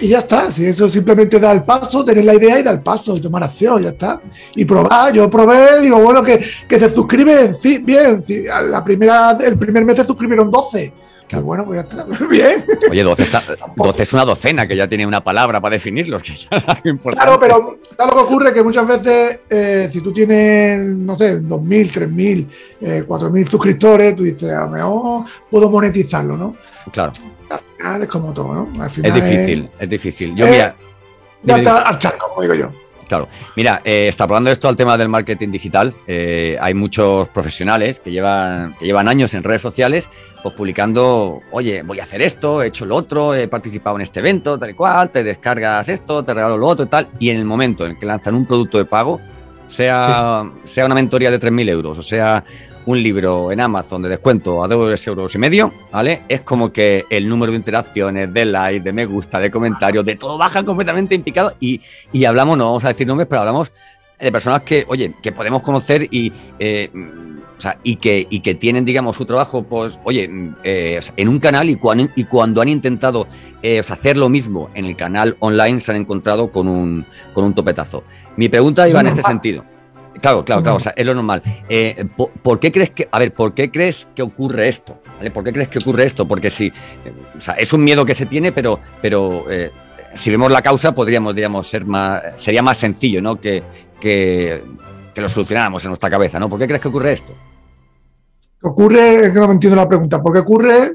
Y 0.00 0.08
ya 0.08 0.18
está, 0.18 0.50
si 0.50 0.66
eso 0.66 0.88
simplemente 0.88 1.38
da 1.38 1.52
el 1.52 1.62
paso, 1.62 2.04
tener 2.04 2.24
la 2.24 2.34
idea 2.34 2.58
y 2.58 2.62
dar 2.64 2.74
el 2.74 2.82
paso 2.82 3.16
y 3.16 3.20
tomar 3.20 3.44
acción, 3.44 3.80
ya 3.82 3.90
está. 3.90 4.20
Y 4.56 4.64
probar, 4.64 5.12
yo 5.12 5.30
probé, 5.30 5.80
digo, 5.80 6.00
bueno, 6.00 6.22
que, 6.22 6.42
se 6.42 6.90
suscriben, 6.90 7.54
sí, 7.60 7.78
bien, 7.78 8.22
la 8.68 8.82
primera, 8.82 9.38
el 9.40 9.56
primer 9.56 9.84
mes 9.84 9.96
se 9.96 10.04
suscribieron 10.04 10.50
12 10.50 10.92
Pues 11.34 11.44
bueno, 11.44 11.64
pues 11.66 11.76
ya 11.82 11.88
está. 11.88 12.26
Bien. 12.26 12.64
Oye, 12.90 13.02
12, 13.02 13.22
está- 13.22 13.42
12 13.76 14.02
es 14.02 14.12
una 14.12 14.24
docena, 14.24 14.66
que 14.66 14.76
ya 14.76 14.88
tiene 14.88 15.06
una 15.06 15.22
palabra 15.22 15.60
para 15.60 15.74
definirlos, 15.74 16.22
que 16.24 16.34
ya 16.34 16.48
es 16.56 16.64
algo 16.68 16.88
importante. 16.88 17.24
Claro, 17.26 17.40
pero 17.40 17.78
¿sabes 17.96 18.14
lo 18.14 18.20
que 18.20 18.26
ocurre? 18.32 18.52
Que 18.54 18.62
muchas 18.62 18.86
veces, 18.86 19.40
eh, 19.50 19.88
si 19.92 20.00
tú 20.00 20.12
tienes, 20.12 20.80
no 20.90 21.16
sé, 21.16 21.40
2.000, 21.40 21.90
3.000, 21.92 22.48
eh, 22.80 23.04
4.000 23.06 23.48
suscriptores, 23.48 24.16
tú 24.16 24.22
dices, 24.24 24.50
a 24.52 24.60
lo 24.62 24.68
mejor 24.70 25.24
puedo 25.50 25.68
monetizarlo, 25.70 26.36
¿no? 26.36 26.56
Claro, 26.92 27.12
Al 27.50 27.60
final 27.76 28.02
es 28.02 28.08
como 28.08 28.32
todo, 28.32 28.54
¿no? 28.54 28.68
Al 28.80 28.86
es 28.88 28.92
final 28.92 29.12
difícil, 29.14 29.70
es 29.78 29.88
difícil. 29.88 30.34
Yo, 30.34 30.46
Eh, 30.46 30.50
mira, 30.50 30.74
Ya 31.42 31.56
está 31.58 31.78
archando, 31.88 32.18
como 32.28 32.42
digo 32.42 32.54
yo. 32.54 32.70
Claro. 33.08 33.28
Mira, 33.56 33.80
eh, 33.84 34.06
extrapolando 34.08 34.50
esto 34.50 34.68
al 34.68 34.76
tema 34.76 34.96
del 34.96 35.08
marketing 35.08 35.50
digital, 35.50 35.94
eh, 36.06 36.56
hay 36.60 36.74
muchos 36.74 37.28
profesionales 37.28 38.00
que 38.00 38.10
llevan, 38.10 38.74
que 38.78 38.86
llevan 38.86 39.08
años 39.08 39.34
en 39.34 39.42
redes 39.42 39.62
sociales 39.62 40.08
pues 40.42 40.54
publicando, 40.56 41.40
oye, 41.52 41.82
voy 41.82 42.00
a 42.00 42.02
hacer 42.02 42.20
esto, 42.20 42.62
he 42.62 42.66
hecho 42.66 42.84
lo 42.84 42.96
otro, 42.96 43.34
he 43.34 43.48
participado 43.48 43.96
en 43.96 44.02
este 44.02 44.20
evento, 44.20 44.58
tal 44.58 44.68
y 44.68 44.74
cual, 44.74 45.10
te 45.10 45.24
descargas 45.24 45.88
esto, 45.88 46.22
te 46.22 46.34
regalo 46.34 46.58
lo 46.58 46.66
otro 46.66 46.84
y 46.84 46.88
tal. 46.88 47.08
Y 47.18 47.30
en 47.30 47.38
el 47.38 47.46
momento 47.46 47.86
en 47.86 47.98
que 47.98 48.04
lanzan 48.04 48.34
un 48.34 48.44
producto 48.44 48.76
de 48.76 48.84
pago, 48.84 49.22
sea, 49.74 50.50
sea 50.64 50.86
una 50.86 50.94
mentoría 50.94 51.30
de 51.30 51.40
3.000 51.40 51.68
euros, 51.68 51.98
o 51.98 52.02
sea 52.02 52.44
un 52.86 53.02
libro 53.02 53.50
en 53.50 53.60
Amazon 53.60 54.02
de 54.02 54.10
descuento 54.10 54.62
a 54.62 54.68
2 54.68 55.06
euros 55.06 55.34
y 55.34 55.38
medio, 55.38 55.72
¿vale? 55.90 56.22
Es 56.28 56.42
como 56.42 56.70
que 56.72 57.04
el 57.08 57.28
número 57.28 57.52
de 57.52 57.58
interacciones, 57.58 58.32
de 58.32 58.44
likes, 58.44 58.84
de 58.84 58.92
me 58.92 59.06
gusta, 59.06 59.38
de 59.38 59.50
comentarios, 59.50 60.04
de 60.04 60.16
todo 60.16 60.36
baja 60.36 60.62
completamente 60.64 61.14
en 61.14 61.22
picado 61.22 61.52
y, 61.60 61.80
y 62.12 62.24
hablamos, 62.24 62.58
no 62.58 62.66
vamos 62.66 62.84
a 62.84 62.88
decir 62.88 63.06
nombres, 63.06 63.26
pero 63.28 63.40
hablamos 63.40 63.72
de 64.20 64.30
personas 64.30 64.62
que, 64.62 64.84
oye, 64.88 65.14
que 65.22 65.32
podemos 65.32 65.62
conocer 65.62 66.06
y, 66.10 66.32
eh, 66.58 66.90
o 67.56 67.60
sea, 67.60 67.78
y, 67.82 67.96
que, 67.96 68.26
y 68.30 68.40
que 68.40 68.54
tienen, 68.54 68.84
digamos, 68.84 69.16
su 69.16 69.24
trabajo, 69.24 69.62
pues, 69.62 69.98
oye, 70.04 70.28
eh, 70.64 71.00
en 71.16 71.28
un 71.28 71.38
canal 71.38 71.70
y, 71.70 71.76
cuan- 71.76 72.10
y 72.16 72.24
cuando 72.24 72.60
han 72.60 72.68
intentado 72.68 73.26
eh, 73.62 73.78
hacer 73.78 74.16
lo 74.16 74.28
mismo 74.28 74.70
en 74.74 74.84
el 74.86 74.96
canal 74.96 75.36
online 75.38 75.80
se 75.80 75.92
han 75.92 75.98
encontrado 75.98 76.50
con 76.50 76.68
un, 76.68 77.06
con 77.32 77.44
un 77.44 77.54
topetazo. 77.54 78.02
Mi 78.36 78.48
pregunta 78.48 78.88
iba 78.88 79.00
en 79.00 79.06
este 79.06 79.22
sentido. 79.22 79.64
Claro, 80.20 80.44
claro, 80.44 80.62
claro, 80.62 80.76
o 80.76 80.80
sea, 80.80 80.92
es 80.96 81.04
lo 81.06 81.14
normal. 81.14 81.42
Eh, 81.68 82.04
¿por, 82.16 82.30
por 82.30 82.58
qué 82.60 82.70
crees 82.72 82.90
que, 82.90 83.08
a 83.10 83.18
ver, 83.18 83.32
por 83.32 83.52
qué 83.54 83.70
crees 83.70 84.08
que 84.14 84.22
ocurre 84.22 84.68
esto? 84.68 85.00
¿Vale? 85.18 85.30
¿Por 85.30 85.44
qué 85.44 85.52
crees 85.52 85.68
que 85.68 85.78
ocurre 85.78 86.04
esto? 86.04 86.26
Porque 86.26 86.50
sí, 86.50 86.72
o 87.36 87.40
sea, 87.40 87.54
es 87.54 87.72
un 87.72 87.82
miedo 87.84 88.04
que 88.04 88.14
se 88.14 88.26
tiene, 88.26 88.50
pero, 88.52 88.78
pero 89.02 89.44
si 90.14 90.30
vemos 90.30 90.50
la 90.52 90.62
causa, 90.62 90.94
podríamos, 90.94 91.34
digamos, 91.34 91.66
ser 91.68 91.84
más, 91.84 92.22
sería 92.36 92.62
más 92.62 92.78
sencillo, 92.78 93.20
¿no? 93.20 93.40
Que, 93.40 93.62
que, 94.00 94.62
que 95.14 95.20
lo 95.20 95.28
solucionáramos 95.28 95.84
en 95.84 95.90
nuestra 95.90 96.10
cabeza, 96.10 96.38
¿no? 96.38 96.48
¿Por 96.48 96.58
qué 96.58 96.66
crees 96.66 96.82
que 96.82 96.88
ocurre 96.88 97.12
esto? 97.12 97.32
Ocurre, 98.62 99.26
es 99.26 99.32
que 99.34 99.40
no 99.40 99.46
me 99.46 99.54
entiendo 99.54 99.76
la 99.76 99.88
pregunta, 99.88 100.20
¿por 100.22 100.32
qué 100.32 100.40
ocurre? 100.40 100.92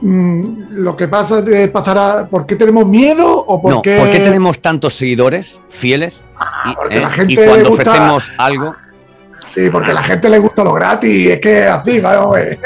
Mm, 0.00 0.82
lo 0.82 0.96
que 0.96 1.06
pasa 1.06 1.44
es 1.46 1.70
pasará, 1.70 2.26
¿por 2.28 2.44
qué 2.44 2.56
tenemos 2.56 2.86
miedo 2.86 3.38
o 3.38 3.60
por 3.62 3.74
no, 3.74 3.82
qué? 3.82 3.98
¿por 3.98 4.10
qué 4.10 4.18
tenemos 4.18 4.60
tantos 4.60 4.94
seguidores 4.94 5.60
fieles? 5.68 6.24
Y, 6.64 6.74
porque 6.74 6.96
eh, 6.96 7.00
la 7.00 7.10
gente 7.10 7.32
y 7.34 7.36
cuando 7.36 7.68
gusta- 7.70 7.90
ofrecemos 7.90 8.32
algo, 8.36 8.74
Sí, 9.48 9.68
porque 9.70 9.90
a 9.90 9.94
la 9.94 10.02
gente 10.02 10.30
le 10.30 10.38
gusta 10.38 10.64
lo 10.64 10.72
gratis, 10.72 11.28
es 11.28 11.40
que 11.40 11.64
así, 11.64 12.00
vamos 12.00 12.34
a 12.36 12.40
ver. 12.40 12.58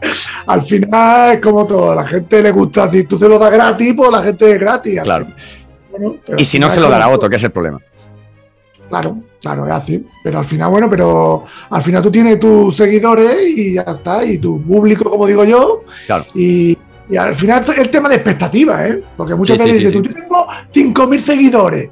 Al 0.46 0.60
final 0.62 1.32
es 1.32 1.40
como 1.40 1.66
todo, 1.66 1.92
a 1.92 1.94
la 1.94 2.06
gente 2.06 2.42
le 2.42 2.50
gusta, 2.50 2.90
si 2.90 3.04
tú 3.04 3.16
se 3.16 3.26
lo 3.26 3.38
das 3.38 3.50
gratis, 3.50 3.94
pues 3.96 4.10
la 4.10 4.22
gente 4.22 4.52
es 4.52 4.60
gratis. 4.60 5.00
Claro. 5.00 5.26
bueno, 5.90 6.16
y 6.36 6.44
si 6.44 6.58
no 6.58 6.68
se 6.68 6.80
lo 6.80 6.90
dará 6.90 7.08
otro, 7.08 7.30
que 7.30 7.36
es 7.36 7.42
el 7.44 7.50
problema. 7.50 7.80
Claro, 8.88 9.18
claro, 9.40 9.66
es 9.66 9.72
así. 9.72 10.06
Pero 10.22 10.38
al 10.38 10.44
final, 10.44 10.70
bueno, 10.70 10.88
pero 10.88 11.44
al 11.70 11.82
final 11.82 12.02
tú 12.02 12.10
tienes 12.10 12.38
tus 12.38 12.76
seguidores 12.76 13.36
y 13.48 13.74
ya 13.74 13.82
está, 13.82 14.24
y 14.24 14.38
tu 14.38 14.62
público, 14.62 15.10
como 15.10 15.26
digo 15.26 15.44
yo. 15.44 15.84
Claro. 16.06 16.24
Y, 16.34 16.76
y 17.08 17.16
al 17.16 17.34
final 17.34 17.62
es 17.66 17.78
el 17.78 17.90
tema 17.90 18.08
de 18.08 18.16
expectativas, 18.16 18.90
¿eh? 18.90 19.02
Porque 19.16 19.34
muchas 19.34 19.58
Sí, 19.58 19.64
sí, 19.64 19.70
veces 19.72 19.92
sí, 19.92 19.98
dices, 19.98 20.14
tú 20.14 20.20
tengo 20.20 20.46
5.000 20.72 21.18
seguidores. 21.18 21.90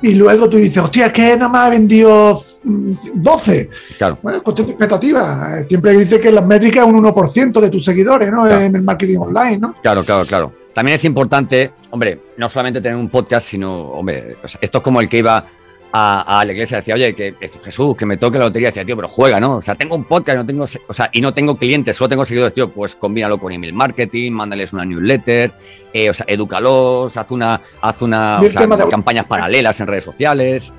Y 0.00 0.14
luego 0.14 0.48
tú 0.48 0.58
dices, 0.58 0.78
hostia, 0.82 1.06
es 1.06 1.12
que 1.12 1.36
nada 1.36 1.48
más 1.48 1.66
ha 1.66 1.70
vendido 1.70 2.40
mm, 2.62 2.90
12. 3.14 3.70
Claro. 3.98 4.18
Bueno, 4.22 4.38
es 4.38 4.44
cuestión 4.44 4.68
de 4.68 4.72
expectativas. 4.74 5.66
Siempre 5.66 5.92
dice 5.98 6.20
que 6.20 6.30
las 6.30 6.46
métricas 6.46 6.86
es 6.86 6.92
un 6.92 7.02
1% 7.04 7.60
de 7.60 7.70
tus 7.70 7.84
seguidores, 7.84 8.30
¿no? 8.30 8.44
Claro. 8.44 8.60
En 8.60 8.76
el 8.76 8.82
marketing 8.82 9.18
online, 9.18 9.58
¿no? 9.58 9.74
Claro, 9.82 10.04
claro, 10.04 10.24
claro. 10.24 10.52
También 10.72 10.94
es 10.94 11.04
importante, 11.04 11.72
hombre, 11.90 12.20
no 12.36 12.48
solamente 12.48 12.80
tener 12.80 12.96
un 12.96 13.08
podcast, 13.08 13.48
sino, 13.48 13.76
hombre, 13.90 14.36
o 14.42 14.46
sea, 14.46 14.60
esto 14.62 14.78
es 14.78 14.84
como 14.84 15.00
el 15.00 15.08
que 15.08 15.18
iba 15.18 15.44
a, 15.92 16.40
a 16.40 16.44
la 16.44 16.52
iglesia 16.52 16.78
decía, 16.78 16.94
oye, 16.94 17.14
que 17.14 17.34
esto, 17.40 17.58
Jesús, 17.64 17.96
que 17.96 18.04
me 18.04 18.16
toque 18.18 18.38
la 18.38 18.44
lotería, 18.46 18.68
decía, 18.68 18.84
tío, 18.84 18.94
pero 18.96 19.08
juega, 19.08 19.40
¿no? 19.40 19.56
O 19.56 19.62
sea, 19.62 19.74
tengo 19.74 19.94
un 19.96 20.04
podcast, 20.04 20.36
no 20.38 20.44
tengo, 20.46 20.64
o 20.64 20.92
sea, 20.92 21.08
y 21.12 21.20
no 21.20 21.32
tengo 21.32 21.56
clientes, 21.56 21.96
solo 21.96 22.08
tengo 22.10 22.24
seguidores, 22.24 22.52
tío, 22.54 22.68
pues 22.68 22.94
combínalo 22.94 23.38
con 23.38 23.52
email 23.52 23.72
marketing, 23.72 24.32
mándales 24.32 24.72
una 24.72 24.84
newsletter, 24.84 25.52
eh, 25.92 26.10
o 26.10 26.14
sea, 26.14 26.26
edúcalos, 26.28 27.16
haz 27.16 27.30
una, 27.30 27.60
haz 27.80 28.02
una, 28.02 28.40
o 28.40 28.48
sea, 28.48 28.66
de- 28.66 28.88
campañas 28.88 29.24
paralelas 29.26 29.80
en 29.80 29.86
redes 29.86 30.04
sociales. 30.04 30.72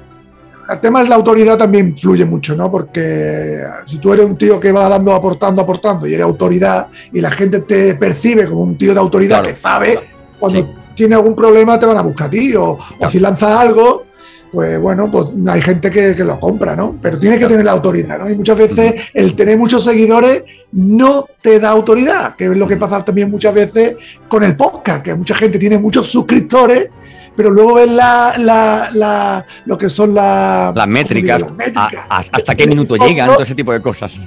El 0.72 0.80
tema 0.80 1.01
de 1.01 1.10
la 1.10 1.16
autoridad 1.16 1.58
también 1.58 1.88
influye 1.89 2.25
mucho, 2.25 2.56
¿no? 2.56 2.70
Porque 2.70 3.60
si 3.86 3.98
tú 3.98 4.13
eres 4.13 4.28
un 4.28 4.38
tío 4.38 4.60
que 4.60 4.72
va 4.72 4.88
dando, 4.88 5.16
aportando, 5.16 5.63
aportando 5.63 6.06
y 6.06 6.13
eres 6.13 6.25
autoridad 6.25 6.89
y 7.12 7.20
la 7.22 7.32
gente 7.32 7.62
te 7.62 7.96
percibe 7.96 8.46
como 8.46 8.62
un 8.62 8.78
tío 8.78 8.94
de 8.94 9.00
autoridad 9.00 9.39
Claro. 9.39 9.56
que 9.56 9.60
sabe, 9.60 10.00
cuando 10.39 10.60
Sí. 10.60 10.68
tiene 10.94 11.16
algún 11.16 11.36
problema 11.36 11.80
te 11.80 11.88
van 11.88 11.98
a 11.98 12.04
buscar 12.04 12.28
a 12.28 12.30
ti. 12.30 12.54
O, 12.56 12.78
o 13.00 13.10
si 13.10 13.20
lanzas 13.20 13.58
algo, 13.58 14.06
pues 14.51 14.79
bueno, 14.79 15.10
pues 15.12 15.27
hay 15.48 15.62
gente 15.62 15.91
que, 15.91 16.15
que 16.15 16.24
lo 16.24 16.39
compra, 16.39 16.75
¿no? 16.75 16.96
Pero 17.01 17.20
tiene 17.20 17.38
que 17.38 17.46
tener 17.46 17.63
la 17.65 17.72
autoridad, 17.74 18.20
¿no? 18.20 18.29
Y 18.29 18.36
muchas 18.36 18.58
veces 18.58 18.96
el 19.13 19.36
tener 19.36 19.58
muchos 19.58 19.84
seguidores 19.84 20.44
no 20.72 21.25
te 21.41 21.60
da 21.60 21.70
autoridad, 21.70 22.36
que 22.36 22.46
es 22.46 22.58
lo 22.58 22.68
que 22.68 22.77
pasa 22.77 23.03
también 23.06 23.29
muchas 23.29 23.53
veces 23.53 23.96
con 24.27 24.44
el 24.44 24.56
podcast, 24.56 25.03
que 25.03 25.13
mucha 25.15 25.36
gente 25.36 25.60
tiene 25.60 25.77
muchos 25.77 26.08
suscriptores. 26.10 26.89
Pero 27.36 27.51
luego 27.51 27.75
ves 27.75 27.89
la, 27.91 28.34
la- 28.38 28.89
la- 28.94 29.46
lo 29.65 29.77
que 29.77 29.88
son 29.89 30.13
la- 30.13 30.74
Las 30.75 30.88
métricas, 30.88 31.41
las 31.41 31.51
métricas. 31.53 32.06
a- 32.10 32.18
a- 32.18 32.24
hasta 32.32 32.56
qué 32.56 32.68
minuto 32.68 32.96
llegan, 32.98 33.29
todo 33.29 33.44
ese 33.44 33.56
tipo 33.56 33.72
de 33.72 33.82
cosas. 33.82 34.20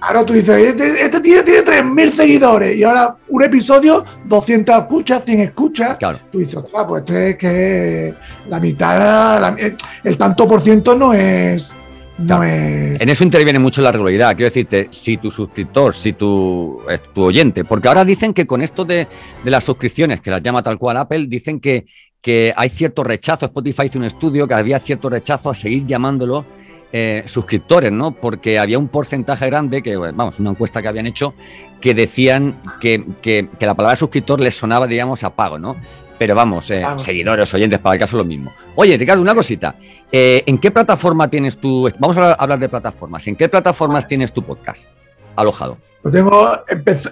Ahora 0.00 0.24
tú 0.24 0.32
dices, 0.32 0.56
este, 0.74 1.02
este 1.02 1.20
tío 1.20 1.42
tiene 1.42 1.60
3.000 1.64 2.12
seguidores 2.12 2.76
y 2.76 2.84
ahora 2.84 3.16
un 3.28 3.42
episodio, 3.42 4.04
200 4.26 4.76
escuchas, 4.82 5.24
100 5.24 5.40
escuchas. 5.40 5.96
Claro. 5.96 6.20
Tú 6.30 6.38
dices, 6.38 6.54
ostras, 6.56 6.84
pues 6.86 7.02
este 7.02 7.30
es 7.30 7.36
que 7.36 8.14
la 8.48 8.60
mitad, 8.60 9.40
la- 9.40 9.56
el 10.04 10.16
tanto 10.16 10.46
por 10.46 10.60
ciento 10.60 10.94
no 10.94 11.12
es. 11.12 11.74
No 12.18 12.42
es. 12.42 13.00
En 13.00 13.08
eso 13.08 13.22
interviene 13.22 13.58
mucho 13.60 13.80
la 13.80 13.92
regularidad. 13.92 14.30
Quiero 14.34 14.46
decirte, 14.50 14.88
si 14.90 15.18
tu 15.18 15.30
suscriptor, 15.30 15.94
si 15.94 16.12
tu, 16.14 16.80
eh, 16.90 16.98
tu 17.14 17.22
oyente, 17.22 17.64
porque 17.64 17.86
ahora 17.88 18.04
dicen 18.04 18.34
que 18.34 18.44
con 18.46 18.60
esto 18.60 18.84
de, 18.84 19.06
de 19.44 19.50
las 19.50 19.62
suscripciones, 19.64 20.20
que 20.20 20.30
las 20.30 20.42
llama 20.42 20.62
tal 20.62 20.78
cual 20.78 20.96
Apple, 20.96 21.26
dicen 21.28 21.60
que, 21.60 21.86
que 22.20 22.52
hay 22.56 22.70
cierto 22.70 23.04
rechazo. 23.04 23.46
Spotify 23.46 23.86
hizo 23.86 23.98
un 24.00 24.04
estudio 24.04 24.48
que 24.48 24.54
había 24.54 24.80
cierto 24.80 25.08
rechazo 25.08 25.48
a 25.50 25.54
seguir 25.54 25.86
llamándolos 25.86 26.44
eh, 26.92 27.22
suscriptores, 27.26 27.92
¿no? 27.92 28.12
Porque 28.12 28.58
había 28.58 28.78
un 28.78 28.88
porcentaje 28.88 29.46
grande, 29.46 29.82
que 29.82 29.96
vamos, 29.96 30.38
una 30.38 30.50
encuesta 30.50 30.80
que 30.82 30.88
habían 30.88 31.06
hecho, 31.06 31.34
que 31.80 31.94
decían 31.94 32.60
que, 32.80 33.04
que- 33.22 33.48
que 33.58 33.66
la 33.66 33.74
palabra 33.74 33.96
suscriptor 33.96 34.40
les 34.40 34.56
sonaba, 34.56 34.86
digamos, 34.86 35.22
a 35.24 35.30
pago, 35.30 35.58
¿no? 35.58 35.76
Pero 36.18 36.34
vamos, 36.34 36.68
eh, 36.72 36.80
Vamos. 36.82 37.02
seguidores, 37.02 37.54
oyentes, 37.54 37.78
para 37.78 37.94
el 37.94 38.00
caso 38.00 38.16
lo 38.16 38.24
mismo. 38.24 38.52
Oye, 38.74 38.96
Ricardo, 38.98 39.22
una 39.22 39.36
cosita. 39.36 39.76
Eh, 40.10 40.42
¿En 40.46 40.58
qué 40.58 40.70
plataforma 40.72 41.28
tienes 41.28 41.58
tu... 41.58 41.88
Vamos 42.00 42.16
a 42.16 42.32
hablar, 42.32 42.58
de 42.58 42.68
plataformas. 42.68 43.24
¿En 43.28 43.36
qué 43.36 43.48
plataformas 43.48 44.04
tienes 44.08 44.32
tu 44.32 44.42
podcast 44.42 44.88
alojado? 45.36 45.78
Lo 46.02 46.10
tengo 46.10 46.50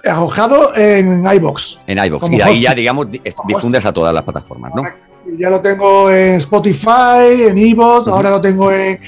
alojado 0.05 0.75
en 0.75 1.25
iBox. 1.25 1.79
En. 1.87 1.97
Como 2.19 2.33
Y 2.33 2.37
de 2.37 2.43
ahí 2.43 2.49
hosting. 2.51 2.63
ya, 2.63 2.73
digamos, 2.75 3.07
difundes 3.47 3.85
a 3.85 3.93
todas 3.93 4.13
las 4.13 4.23
plataformas, 4.23 4.73
¿no? 4.75 4.83
Ya 5.37 5.49
lo 5.49 5.59
tengo 5.61 6.09
en 6.09 6.35
Spotify, 6.35 7.47
en 7.47 7.73
Ujú. 7.73 8.09
ahora 8.09 8.29
lo 8.29 8.41
tengo 8.41 8.71
en, 8.71 8.99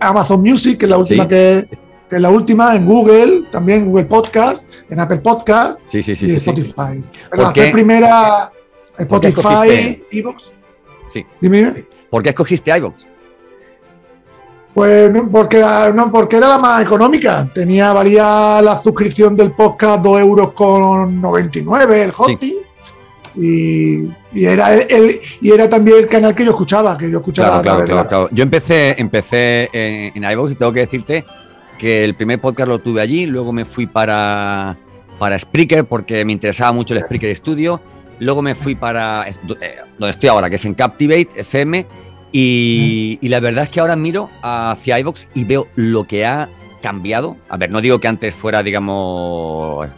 Amazon 0.00 0.42
Music, 0.42 0.78
que 0.78 0.84
es 0.86 0.90
la 0.90 0.98
última 0.98 1.24
Sí. 1.24 1.28
que, 1.30 1.68
que 2.10 2.16
es 2.16 2.22
la 2.22 2.30
última, 2.30 2.76
en 2.76 2.84
Google, 2.86 3.44
también 3.50 3.86
Google 3.86 4.04
Podcast, 4.04 4.68
en 4.90 5.00
Apple 5.00 5.18
Podcast. 5.18 5.80
Sí, 5.88 6.02
sí, 6.02 6.14
sí. 6.16 6.26
y. 6.26 6.36
Spotify. 6.36 6.72
Pero 6.74 7.30
¿Por 7.30 7.38
las 7.40 7.52
tres 7.52 7.72
primeras, 7.72 8.50
¿Por 9.08 9.20
qué 9.20 9.28
Spotify? 9.28 10.04
Evox. 10.10 10.52
Sí. 11.06 11.24
Dime. 11.40 11.86
¿Por 12.10 12.22
qué 12.22 12.30
escogiste 12.30 12.76
iVoox? 12.76 13.06
Pues 14.74 15.10
no, 15.12 15.28
porque, 15.28 15.64
no, 15.94 16.12
porque 16.12 16.36
era 16.36 16.48
la 16.48 16.58
más 16.58 16.82
económica. 16.82 17.48
Tenía, 17.52 17.92
valía 17.92 18.60
la 18.62 18.80
suscripción 18.80 19.34
del 19.34 19.50
podcast 19.50 20.02
2 20.04 20.20
euros 20.20 20.52
con 20.52 21.20
99 21.20 22.04
el 22.04 22.12
hosting. 22.16 22.54
Y, 23.40 24.08
y 24.34 24.44
era 24.44 24.74
el, 24.74 25.20
y 25.40 25.50
era 25.52 25.68
también 25.70 25.98
el 25.98 26.08
canal 26.08 26.34
que 26.34 26.44
yo 26.44 26.50
escuchaba, 26.50 26.98
que 26.98 27.10
yo 27.10 27.18
escuchaba 27.18 27.62
Claro, 27.62 27.78
claro, 27.84 27.94
la- 28.02 28.08
claro. 28.08 28.28
Yo 28.32 28.42
empecé, 28.42 28.94
empecé 29.00 29.68
en, 29.72 30.12
en 30.24 30.30
iVoox 30.32 30.52
y 30.52 30.54
tengo 30.56 30.72
que 30.72 30.80
decirte 30.80 31.24
que 31.78 32.04
el 32.04 32.14
primer 32.14 32.40
podcast 32.40 32.68
lo 32.68 32.80
tuve 32.80 33.00
allí, 33.00 33.26
luego 33.26 33.52
me 33.52 33.64
fui 33.64 33.86
para, 33.86 34.76
para 35.18 35.38
Spreaker 35.38 35.84
porque 35.84 36.24
me 36.24 36.32
interesaba 36.32 36.72
mucho 36.72 36.94
el 36.94 37.00
Spreaker 37.00 37.36
Studio, 37.36 37.80
luego 38.18 38.42
me 38.42 38.56
fui 38.56 38.74
para 38.74 39.28
eh, 39.28 39.34
donde 39.98 40.10
estoy 40.10 40.28
ahora, 40.28 40.50
que 40.50 40.56
es 40.56 40.64
en 40.64 40.74
Captivate 40.74 41.28
FM, 41.36 41.86
y, 42.32 43.18
y 43.22 43.28
la 43.28 43.38
verdad 43.40 43.64
es 43.64 43.70
que 43.70 43.78
ahora 43.80 43.94
miro 43.96 44.28
hacia 44.42 44.98
iVoox 44.98 45.28
y 45.34 45.44
veo 45.44 45.68
lo 45.76 46.04
que 46.04 46.26
ha 46.26 46.48
cambiado. 46.82 47.36
A 47.48 47.56
ver, 47.56 47.70
no 47.70 47.80
digo 47.80 48.00
que 48.00 48.08
antes 48.08 48.34
fuera, 48.34 48.62
digamos, 48.62 49.88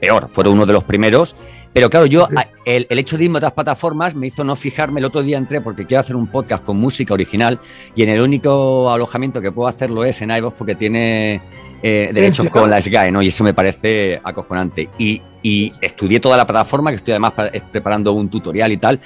peor, 0.00 0.28
fueron 0.32 0.54
uno 0.54 0.66
de 0.66 0.72
los 0.72 0.84
primeros. 0.84 1.36
Pero 1.78 1.90
claro, 1.90 2.06
yo, 2.06 2.28
el, 2.64 2.88
el, 2.90 2.98
hecho 2.98 3.16
de 3.16 3.26
irme 3.26 3.36
a 3.36 3.38
otras 3.38 3.52
plataformas 3.52 4.12
me 4.12 4.26
hizo 4.26 4.42
no 4.42 4.56
fijarme. 4.56 4.98
El 4.98 5.04
otro 5.04 5.22
día 5.22 5.38
entré 5.38 5.60
porque 5.60 5.86
quiero 5.86 6.00
hacer 6.00 6.16
un 6.16 6.26
podcast 6.26 6.64
con 6.64 6.76
música 6.76 7.14
original 7.14 7.60
y 7.94 8.02
en 8.02 8.08
el 8.08 8.20
único 8.20 8.90
alojamiento 8.90 9.40
que 9.40 9.52
puedo 9.52 9.68
hacerlo 9.68 10.04
es 10.04 10.20
en 10.20 10.32
iVoox 10.32 10.56
porque 10.58 10.74
tiene 10.74 11.40
eh, 11.80 12.10
derechos 12.12 12.50
con 12.50 12.68
la 12.68 12.82
SGAE, 12.82 13.12
¿no? 13.12 13.22
Y 13.22 13.28
eso 13.28 13.44
me 13.44 13.54
parece 13.54 14.20
acojonante. 14.24 14.90
Y, 14.98 15.22
y 15.40 15.70
estudié 15.80 16.18
toda 16.18 16.36
la 16.36 16.48
plataforma, 16.48 16.90
que 16.90 16.96
estoy 16.96 17.12
además 17.12 17.34
preparando 17.70 18.12
un 18.12 18.28
tutorial 18.28 18.72
y 18.72 18.78
tal 18.78 18.98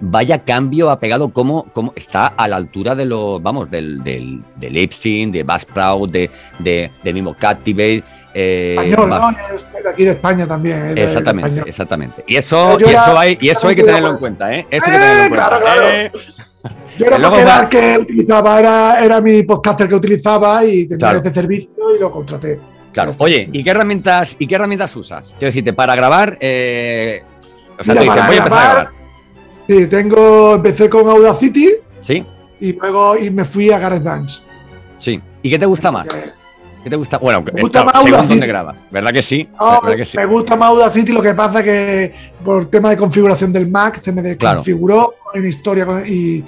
vaya 0.00 0.44
cambio 0.44 0.90
ha 0.90 0.98
pegado, 0.98 1.28
como, 1.28 1.64
como 1.72 1.92
está 1.94 2.28
a 2.28 2.48
la 2.48 2.56
altura 2.56 2.94
de 2.94 3.04
los, 3.04 3.42
vamos, 3.42 3.70
del, 3.70 4.02
del, 4.02 4.42
de 4.56 4.70
Lipsing, 4.70 5.30
de 5.30 5.42
Bass 5.42 5.66
Proud, 5.66 6.08
de, 6.08 6.30
de, 6.58 6.90
de 7.02 7.12
mismo 7.12 7.34
Captivate. 7.34 8.02
Eh, 8.32 8.76
Español, 8.78 9.08
¿no? 9.08 9.28
aquí 9.88 10.04
de 10.04 10.12
España 10.12 10.46
también. 10.46 10.96
Eh, 10.96 11.04
exactamente, 11.04 11.62
exactamente. 11.66 12.24
Y 12.26 12.36
eso, 12.36 12.78
y 12.78 12.84
eso, 12.84 13.18
hay, 13.18 13.38
y 13.40 13.48
eso 13.48 13.68
hay 13.68 13.76
que 13.76 13.82
tenerlo 13.82 14.10
en 14.10 14.18
cuenta, 14.18 14.54
¿eh? 14.54 14.66
Eso 14.70 14.86
hay 14.86 14.92
que 14.92 14.98
tenerlo 14.98 15.22
en 15.22 15.28
cuenta. 15.30 15.48
Claro, 15.48 15.64
claro. 15.64 15.88
Eh, 15.88 16.12
yo 16.98 17.06
era 17.06 17.18
porque 17.18 17.40
era 17.40 17.60
el 17.62 17.68
que 17.68 17.98
utilizaba, 17.98 18.60
era, 18.60 19.04
era 19.04 19.20
mi 19.20 19.42
podcaster 19.42 19.88
que 19.88 19.94
utilizaba 19.94 20.64
y 20.64 20.84
tenía 20.84 20.98
claro. 20.98 21.16
este 21.18 21.32
servicio 21.32 21.96
y 21.96 22.00
lo 22.00 22.10
contraté. 22.10 22.60
Claro. 22.92 23.14
Oye, 23.18 23.48
¿y 23.52 23.64
qué 23.64 23.70
herramientas, 23.70 24.36
y 24.38 24.46
qué 24.46 24.56
herramientas 24.56 24.94
usas? 24.96 25.30
Quiero 25.38 25.46
decirte, 25.46 25.72
para 25.72 25.94
grabar, 25.94 26.36
eh, 26.40 27.22
o 27.78 27.84
sea, 27.84 27.94
Mira, 27.94 28.06
tú 28.06 28.12
dices, 28.12 28.26
voy 28.26 28.36
a 28.36 28.38
empezar 28.38 28.58
a 28.58 28.72
grabar. 28.72 28.90
Sí, 29.66 29.86
tengo, 29.86 30.54
empecé 30.56 30.90
con 30.90 31.08
Audacity. 31.08 31.70
Sí. 32.02 32.26
Y 32.60 32.72
luego 32.74 33.16
y 33.16 33.30
me 33.30 33.44
fui 33.44 33.70
a 33.70 33.78
GarageBand. 33.78 34.28
Sí. 34.98 35.20
¿Y 35.42 35.50
qué 35.50 35.58
te 35.58 35.66
gusta 35.66 35.90
más? 35.90 36.06
¿Qué 36.82 36.90
te 36.90 36.96
gusta? 36.96 37.18
Bueno, 37.18 37.42
me 37.52 37.60
gusta 37.60 37.84
más 37.84 38.02
según 38.02 38.28
dónde 38.28 38.46
grabas. 38.46 38.86
¿Verdad 38.90 39.12
que 39.12 39.22
sí? 39.22 39.48
No, 39.58 39.80
¿verdad 39.82 39.96
que 39.96 40.04
sí? 40.04 40.16
Me 40.16 40.26
gusta 40.26 40.56
más 40.56 40.70
Audacity, 40.70 41.12
lo 41.12 41.22
que 41.22 41.34
pasa 41.34 41.62
que 41.62 42.14
por 42.44 42.66
tema 42.66 42.90
de 42.90 42.96
configuración 42.96 43.52
del 43.52 43.68
Mac 43.68 44.00
se 44.00 44.12
me 44.12 44.22
desconfiguró 44.22 45.14
claro. 45.32 45.34
en 45.34 45.46
historia 45.46 45.86
y, 46.06 46.44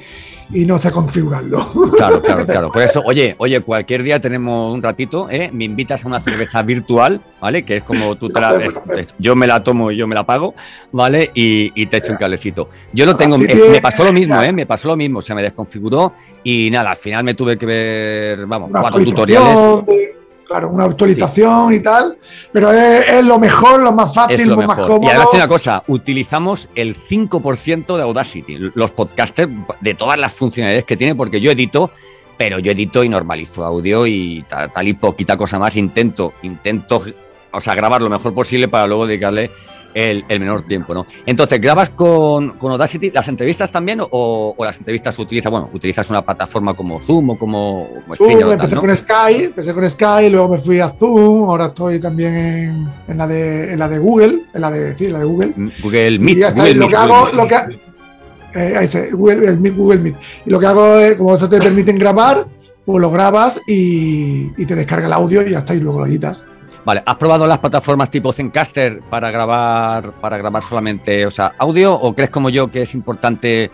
y 0.52 0.66
no 0.66 0.78
sé 0.78 0.90
configurarlo. 0.90 1.58
Claro, 1.96 2.22
claro, 2.22 2.46
claro. 2.46 2.72
Por 2.72 2.82
eso, 2.82 3.02
oye, 3.06 3.34
oye, 3.38 3.60
cualquier 3.60 4.02
día 4.02 4.20
tenemos 4.20 4.72
un 4.74 4.82
ratito, 4.82 5.28
¿eh? 5.30 5.50
me 5.52 5.64
invitas 5.64 6.04
a 6.04 6.08
una 6.08 6.20
cerveza 6.20 6.62
virtual, 6.62 7.20
¿vale? 7.40 7.64
Que 7.64 7.78
es 7.78 7.82
como 7.82 8.16
tú 8.16 8.28
te 8.28 8.40
la, 8.40 8.58
yo 9.18 9.36
me 9.36 9.46
la 9.46 9.62
tomo 9.62 9.90
y 9.90 9.96
yo 9.96 10.06
me 10.06 10.14
la 10.14 10.24
pago, 10.24 10.54
¿vale? 10.92 11.30
Y, 11.34 11.72
y 11.80 11.86
te 11.86 11.98
echo 11.98 12.12
un 12.12 12.18
calecito. 12.18 12.68
Yo 12.92 13.06
lo 13.06 13.16
tengo, 13.16 13.38
me, 13.38 13.54
me, 13.54 13.80
pasó 13.80 14.04
lo 14.04 14.12
mismo, 14.12 14.40
¿eh? 14.42 14.52
Me 14.52 14.66
pasó 14.66 14.88
lo 14.88 14.96
mismo, 14.96 15.22
se 15.22 15.34
me 15.34 15.42
desconfiguró 15.42 16.12
y 16.44 16.70
nada, 16.70 16.90
al 16.90 16.96
final 16.96 17.24
me 17.24 17.34
tuve 17.34 17.56
que 17.56 17.66
ver, 17.66 18.46
vamos, 18.46 18.70
cuatro 18.72 19.04
tutoriales. 19.04 19.86
De, 19.86 20.22
claro, 20.52 20.68
una 20.68 20.85
actualización 20.85 21.71
sí. 21.71 21.76
y 21.76 21.80
tal, 21.80 22.18
pero 22.52 22.73
es, 22.73 23.09
es, 23.09 23.25
lo 23.25 23.38
mejor, 23.38 23.80
lo 23.80 23.92
más 23.92 24.14
fácil, 24.14 24.49
lo, 24.49 24.56
lo 24.56 24.62
más 24.62 24.78
cómodo. 24.78 25.04
Y 25.04 25.09
además 25.09 25.30
tiene 25.30 25.44
una 25.44 25.49
cosa, 25.49 25.82
utilizamos 25.88 26.68
el 26.75 26.97
5% 26.97 27.97
de 27.97 28.02
Audacity, 28.02 28.59
los 28.75 28.90
podcasters, 28.90 29.50
de 29.80 29.94
todas 29.94 30.18
las 30.18 30.32
funcionalidades 30.32 30.85
que 30.85 30.97
tiene, 30.97 31.14
porque 31.14 31.40
yo 31.40 31.50
edito, 31.50 31.90
pero 32.37 32.59
yo 32.59 32.73
edito 32.73 33.02
y 33.02 33.09
normalizo 33.09 33.64
audio 33.64 34.06
y 34.06 34.44
tal, 34.49 34.73
tal 34.73 34.88
y 34.88 34.94
poquita 34.94 35.37
cosa 35.37 35.59
más, 35.59 35.76
intento, 35.76 36.35
intento, 36.42 37.02
o 37.50 37.61
sea, 37.61 37.75
grabar 37.75 38.02
lo 38.02 38.11
mejor 38.11 38.35
posible 38.35 38.68
para 38.68 38.87
luego 38.87 39.06
dedicarle 39.06 39.50
el, 39.94 40.25
el, 40.28 40.40
menor 40.40 40.62
tiempo, 40.62 40.94
¿no? 40.94 41.06
Entonces, 41.26 41.61
¿grabas 41.61 41.90
con, 41.90 42.50
con 42.58 42.72
Audacity 42.72 43.11
las 43.11 43.28
entrevistas 43.28 43.70
también 43.70 44.00
o, 44.00 44.54
o, 44.56 44.64
las 44.64 44.78
entrevistas 44.78 45.18
utilizas, 45.18 45.50
bueno, 45.50 45.68
utilizas 45.72 46.08
una 46.11 46.22
plataforma 46.22 46.75
como 46.75 47.00
Zoom 47.00 47.30
o 47.30 47.38
como, 47.38 47.88
como 48.02 48.16
Zoom, 48.16 48.30
empecé 48.30 48.56
tal, 48.56 48.75
¿no? 48.75 48.80
con 48.80 48.96
Sky, 48.96 49.44
empecé 49.44 49.75
con 49.75 49.90
Sky, 49.90 50.30
luego 50.30 50.49
me 50.49 50.58
fui 50.58 50.80
a 50.80 50.88
Zoom, 50.88 51.49
ahora 51.50 51.66
estoy 51.66 52.00
también 52.00 52.34
en, 52.34 52.88
en, 53.08 53.18
la, 53.18 53.26
de, 53.26 53.72
en 53.72 53.78
la 53.78 53.88
de 53.88 53.99
Google, 53.99 54.42
en 54.54 54.61
la 54.61 54.70
de, 54.70 54.96
sí, 54.96 55.06
en 55.06 55.12
la 55.12 55.18
de 55.20 55.25
Google. 55.25 55.54
Google 55.82 56.18
Meet. 56.18 56.37
Y 56.37 56.40
ya 56.40 56.49
está, 56.49 56.62
Google 56.62 56.75
lo 56.75 56.87
Meet, 56.87 56.90
que 56.90 56.96
Google 56.96 57.14
hago, 57.14 57.25
Meet. 57.25 57.34
lo 57.34 57.49
que, 57.49 58.61
eh, 58.61 58.75
ahí 58.76 58.87
se, 58.87 59.11
Google, 59.11 59.49
el 59.49 59.61
Meet, 59.61 59.76
Google 59.76 60.00
Meet. 60.00 60.16
Y 60.46 60.50
lo 60.50 60.58
que 60.58 60.66
hago 60.66 60.99
es, 60.99 61.16
como 61.16 61.34
eso 61.34 61.49
te 61.49 61.58
permiten 61.58 61.99
grabar, 61.99 62.46
pues 62.84 63.00
lo 63.00 63.11
grabas 63.11 63.61
y, 63.66 64.50
y 64.56 64.66
te 64.66 64.75
descarga 64.75 65.06
el 65.06 65.12
audio 65.12 65.46
y 65.46 65.50
ya 65.50 65.58
está, 65.58 65.75
y 65.75 65.80
luego 65.80 66.00
lo 66.00 66.06
editas. 66.06 66.44
Vale, 66.84 67.02
¿has 67.06 67.16
probado 67.16 67.46
las 67.46 67.58
plataformas 67.58 68.10
tipo 68.10 68.32
Zencaster 68.32 69.00
para 69.08 69.30
grabar, 69.30 70.12
para 70.14 70.36
grabar 70.36 70.62
solamente, 70.62 71.24
o 71.24 71.30
sea, 71.30 71.52
audio 71.58 71.94
o 71.94 72.14
crees 72.14 72.30
como 72.30 72.50
yo 72.50 72.70
que 72.70 72.82
es 72.82 72.94
importante 72.94 73.71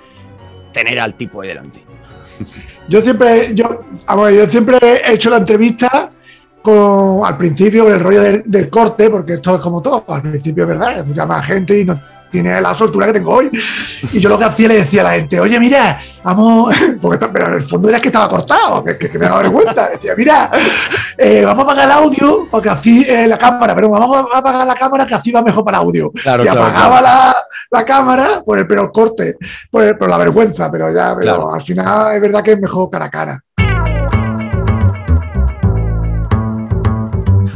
tener 0.73 1.01
al 1.01 1.15
tipo 1.15 1.41
ahí 1.41 1.49
delante? 1.49 1.83
Yo 2.89 3.03
siempre, 3.03 3.55
yo, 3.55 3.83
ver, 4.17 4.35
yo 4.35 4.47
siempre 4.47 4.79
he 4.81 5.13
hecho 5.13 5.29
la 5.29 5.37
entrevista 5.37 6.11
con, 6.63 7.21
al 7.23 7.37
principio 7.37 7.85
con 7.85 7.93
el 7.93 8.01
rollo 8.01 8.23
del, 8.23 8.43
del, 8.47 8.71
corte, 8.71 9.11
porque 9.11 9.35
esto 9.35 9.57
es 9.57 9.61
como 9.61 9.83
todo, 9.83 10.03
al 10.09 10.23
principio 10.23 10.63
es 10.63 10.69
verdad, 10.71 11.05
tú 11.05 11.13
llamas 11.13 11.41
a 11.41 11.43
gente 11.43 11.79
y 11.79 11.85
no 11.85 12.01
tiene 12.31 12.61
la 12.61 12.75
soltura 12.75 13.07
que 13.07 13.15
tengo 13.15 13.35
hoy. 13.35 13.51
Y 14.13 14.19
yo 14.19 14.29
lo 14.29 14.39
que 14.39 14.45
hacía 14.45 14.69
le 14.69 14.75
decía 14.75 15.01
a 15.03 15.05
la 15.05 15.11
gente, 15.13 15.41
oye, 15.41 15.59
mira, 15.59 16.01
vamos, 16.23 16.75
porque 17.01 17.27
pero 17.29 17.47
en 17.47 17.55
el 17.55 17.63
fondo 17.63 17.89
era 17.89 18.01
que 18.01 18.09
estaba 18.09 18.29
cortado, 18.29 18.85
que, 18.85 18.99
que, 18.99 19.19
me 19.19 19.27
daba 19.27 19.43
vergüenza. 19.43 19.89
Decía, 19.89 20.15
mira, 20.17 20.51
eh, 21.17 21.45
vamos 21.45 21.63
a 21.63 21.65
apagar 21.65 21.85
el 21.87 21.93
audio, 21.93 22.47
porque 22.51 22.69
así 22.69 23.05
eh, 23.09 23.27
la 23.27 23.39
cámara, 23.39 23.75
pero 23.75 23.91
vamos 23.91 24.27
a 24.33 24.39
apagar 24.39 24.67
la 24.67 24.75
cámara 24.75 25.07
que 25.07 25.15
así 25.15 25.31
va 25.31 25.43
mejor 25.43 25.65
para 25.65 25.79
el 25.79 25.85
audio. 25.85 26.11
Claro, 26.13 26.43
y 26.43 26.47
claro, 26.47 26.63
apagaba 26.65 26.99
claro. 27.01 27.05
La, 27.71 27.79
la, 27.79 27.85
cámara 27.85 28.43
por 28.45 28.59
el, 28.59 28.67
pero 28.67 28.83
el 28.83 28.91
corte, 28.91 29.37
por, 29.71 29.83
el, 29.83 29.97
por 29.97 30.09
la 30.09 30.19
vergüenza, 30.19 30.71
pero 30.71 30.93
ya, 30.93 31.17
pero 31.19 31.53
al 31.53 31.63
final 31.63 32.15
es 32.15 32.21
verdad 32.21 32.43
que 32.43 32.53
es 32.53 32.61
mejor 32.61 32.91
cara 32.91 33.07
a 33.07 33.11
cara. 33.11 33.45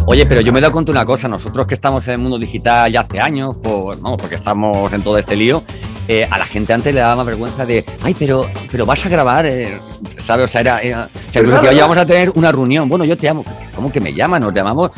Oye, 0.06 0.26
pero 0.26 0.40
yo 0.40 0.52
me 0.52 0.58
he 0.58 0.62
dado 0.62 0.72
cuenta 0.72 0.90
una 0.90 1.06
cosa, 1.06 1.28
nosotros 1.28 1.66
que 1.66 1.74
estamos 1.74 2.06
en 2.08 2.14
el 2.14 2.18
mundo 2.18 2.38
digital 2.38 2.90
ya 2.90 3.00
hace 3.00 3.20
años, 3.20 3.56
pues, 3.62 4.00
vamos, 4.00 4.20
porque 4.20 4.34
estamos 4.34 4.92
en 4.92 5.02
todo 5.02 5.16
este 5.16 5.36
lío, 5.36 5.62
eh, 6.08 6.26
a 6.28 6.38
la 6.38 6.44
gente 6.44 6.72
antes 6.72 6.92
le 6.92 7.00
daba 7.00 7.16
más 7.16 7.26
vergüenza 7.26 7.64
de, 7.64 7.84
ay, 8.02 8.14
pero, 8.18 8.50
pero 8.70 8.84
vas 8.84 9.06
a 9.06 9.08
grabar, 9.08 9.46
eh, 9.46 9.78
¿sabes? 10.18 10.46
O 10.46 10.48
sea, 10.48 10.60
era, 10.60 10.80
era 10.80 11.08
o 11.14 11.30
sea, 11.30 11.40
incluso 11.40 11.58
decía, 11.58 11.70
oye, 11.70 11.80
vamos 11.80 11.96
a 11.96 12.04
tener 12.04 12.32
una 12.34 12.50
reunión, 12.50 12.88
bueno, 12.88 13.04
yo 13.04 13.16
te 13.16 13.28
llamo, 13.28 13.44
¿cómo 13.76 13.92
que 13.92 14.00
me 14.00 14.12
llaman? 14.12 14.42
Nos 14.42 14.52
llamamos 14.52 14.90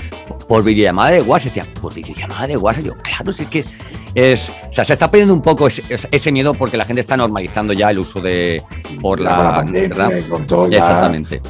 por 0.49 0.65
videollamada 0.65 1.11
de 1.11 1.21
WhatsApp, 1.21 1.55
decía, 1.55 1.67
por 1.81 1.93
videollamada 1.93 2.47
de 2.47 2.57
WhatsApp, 2.57 2.85
yo, 2.85 2.95
claro, 2.97 3.31
sí 3.31 3.45
que 3.45 3.65
es, 4.15 4.49
o 4.49 4.73
sea, 4.73 4.85
se 4.85 4.95
está 4.95 5.11
perdiendo 5.11 5.35
un 5.35 5.43
poco 5.43 5.67
ese, 5.67 5.83
ese, 6.11 6.33
miedo 6.33 6.55
porque 6.55 6.77
la 6.77 6.87
gente 6.87 7.03
está 7.03 7.17
normalizando 7.17 7.73
ya 7.73 7.91
el 7.91 7.99
uso 7.99 8.21
de, 8.21 8.63
por 9.03 9.21
la, 9.21 9.43
la 9.43 9.55
pandemia, 9.57 10.29
con 10.29 10.47
todo. 10.47 10.67
Exactamente. 10.67 11.43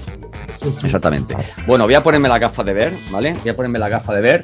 Exactamente. 0.85 1.37
Bueno, 1.67 1.85
voy 1.85 1.95
a 1.95 2.03
ponerme 2.03 2.29
la 2.29 2.39
gafa 2.39 2.65
de 2.65 2.73
ver, 2.73 2.93
¿vale? 3.11 3.35
Voy 3.35 3.49
a 3.49 3.57
ponerme 3.57 3.79
la 3.79 3.89
gafa 3.89 4.15
de 4.15 4.21
ver. 4.21 4.43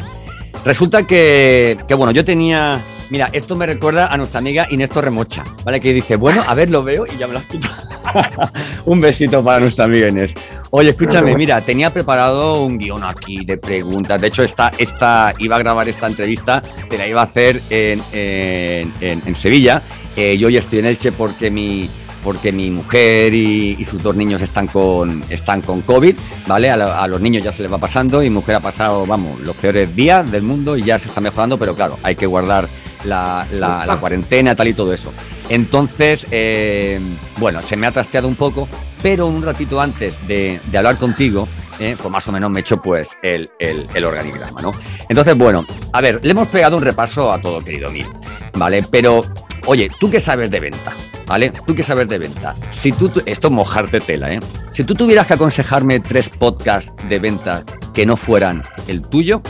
Resulta 0.65 1.07
que, 1.07 1.79
que, 1.89 1.95
bueno, 1.95 2.13
yo 2.13 2.25
tenía. 2.25 2.81
Mira, 3.09 3.29
esto 3.33 3.57
me 3.57 3.67
recuerda 3.67 4.07
a 4.07 4.17
nuestra 4.17 4.39
amiga 4.39 4.67
Inés 4.71 4.91
Torremocha, 4.91 5.45
¿vale? 5.65 5.81
Que 5.81 5.93
dice, 5.93 6.15
bueno, 6.15 6.45
a 6.47 6.55
ver, 6.55 6.71
lo 6.71 6.85
veo 6.85 7.05
y 7.13 7.19
ya 7.19 7.27
me 7.27 7.33
lo 7.33 7.41
has 7.41 7.47
quitado. 7.47 7.75
un 8.85 9.01
besito 9.01 9.43
para 9.43 9.59
nuestra 9.59 9.87
amiga 9.87 10.09
Inés. 10.09 10.33
Oye, 10.71 10.91
escúchame, 10.91 11.35
mira, 11.35 11.61
tenía 11.63 11.93
preparado 11.93 12.63
un 12.63 12.79
guion 12.79 13.03
aquí 13.03 13.45
de 13.45 13.59
preguntas. 13.59 14.21
De 14.21 14.29
hecho, 14.29 14.45
esta, 14.45 14.71
esta 14.79 15.35
iba 15.39 15.57
a 15.57 15.59
grabar 15.59 15.89
esta 15.89 16.07
entrevista, 16.07 16.63
te 16.89 16.97
la 16.97 17.09
iba 17.09 17.21
a 17.21 17.25
hacer 17.25 17.61
en, 17.71 18.01
en, 18.13 19.23
en, 19.27 19.35
Sevilla. 19.35 19.83
Eh, 20.17 20.39
yo 20.39 20.47
hoy 20.47 20.57
estoy 20.57 20.79
en 20.79 20.87
Elche 20.87 21.11
porque 21.11 21.51
mi, 21.51 21.91
porque 22.23 22.53
mi 22.53 22.71
mujer 22.71 23.35
y, 23.35 23.77
y, 23.79 23.85
sus 23.85 24.03
dos 24.03 24.17
niños 24.17 24.43
están 24.43 24.67
con, 24.67 25.23
están 25.31 25.63
con 25.63 25.83
COVID, 25.83 26.15
¿vale? 26.47 26.71
A, 26.71 26.75
a, 26.75 27.09
los 27.09 27.21
niños 27.21 27.45
ya 27.45 27.53
se 27.53 27.63
les 27.63 27.73
va 27.73 27.79
pasando 27.79 28.23
y 28.23 28.29
mi 28.29 28.37
mujer 28.37 28.57
ha 28.57 28.61
pasado, 28.61 29.07
vamos, 29.07 29.41
los 29.41 29.57
peores 29.57 29.95
días 29.95 30.31
del 30.31 30.43
mundo 30.43 30.77
y 30.77 30.83
ya 30.83 30.99
se 30.99 31.09
está 31.09 31.21
mejorando, 31.21 31.59
pero 31.59 31.75
claro, 31.75 31.99
hay 32.03 32.17
que 32.17 32.27
guardar 32.27 32.69
la, 33.05 33.47
la, 33.53 33.85
la 33.87 33.97
cuarentena, 33.97 34.55
tal 34.55 34.69
y 34.69 34.75
todo 34.75 34.93
eso. 34.93 35.13
Entonces, 35.49 36.27
eh, 36.31 37.01
bueno, 37.39 37.63
se 37.63 37.77
me 37.77 37.87
ha 37.87 37.91
trasteado 37.91 38.29
un 38.29 38.37
poco, 38.37 38.69
pero 39.03 39.27
un 39.27 39.43
ratito 39.43 39.81
antes 39.81 40.15
de, 40.27 40.61
de 40.71 40.79
hablar 40.79 40.97
contigo, 40.97 41.49
eh, 41.81 41.97
pues 41.99 42.11
más 42.11 42.29
o 42.29 42.33
menos 42.33 42.51
me 42.51 42.61
he 42.61 42.63
hecho 42.63 42.81
pues 42.81 43.17
el, 43.23 43.51
el, 43.59 43.87
el, 43.95 44.05
organigrama, 44.05 44.61
¿no? 44.61 44.73
Entonces, 45.09 45.37
bueno, 45.37 45.65
a 45.93 46.01
ver, 46.01 46.21
le 46.23 46.31
hemos 46.31 46.49
pegado 46.49 46.77
un 46.77 46.83
repaso 46.83 47.33
a 47.33 47.41
todo, 47.41 47.65
querido 47.65 47.91
Mil, 47.91 48.07
¿vale? 48.55 48.85
Pero, 48.91 49.25
oye, 49.67 49.91
¿tú 49.99 50.11
qué 50.11 50.21
sabes 50.21 50.51
de 50.51 50.61
venta? 50.61 50.93
¿Vale? 51.27 51.51
¿Tú 51.51 51.75
qué 51.75 51.83
sabes 51.83 52.09
de 52.09 52.19
venta? 52.19 52.57
Si 52.71 52.91
tú, 52.93 53.11
esto 53.25 53.47
es 53.49 53.53
mojarte 53.53 54.01
tela, 54.01 54.33
¿eh? 54.33 54.41
Si 54.73 54.83
tú 54.85 54.95
tuvieras 54.95 55.27
que 55.27 55.35
aconsejarme 55.35 56.01
tres 56.01 56.29
podcasts 56.29 56.93
de 57.09 57.19
venta 57.19 57.63
que 57.95 58.05
no 58.05 58.17
fueran 58.17 58.63
el 58.89 59.03
tuyo, 59.03 59.41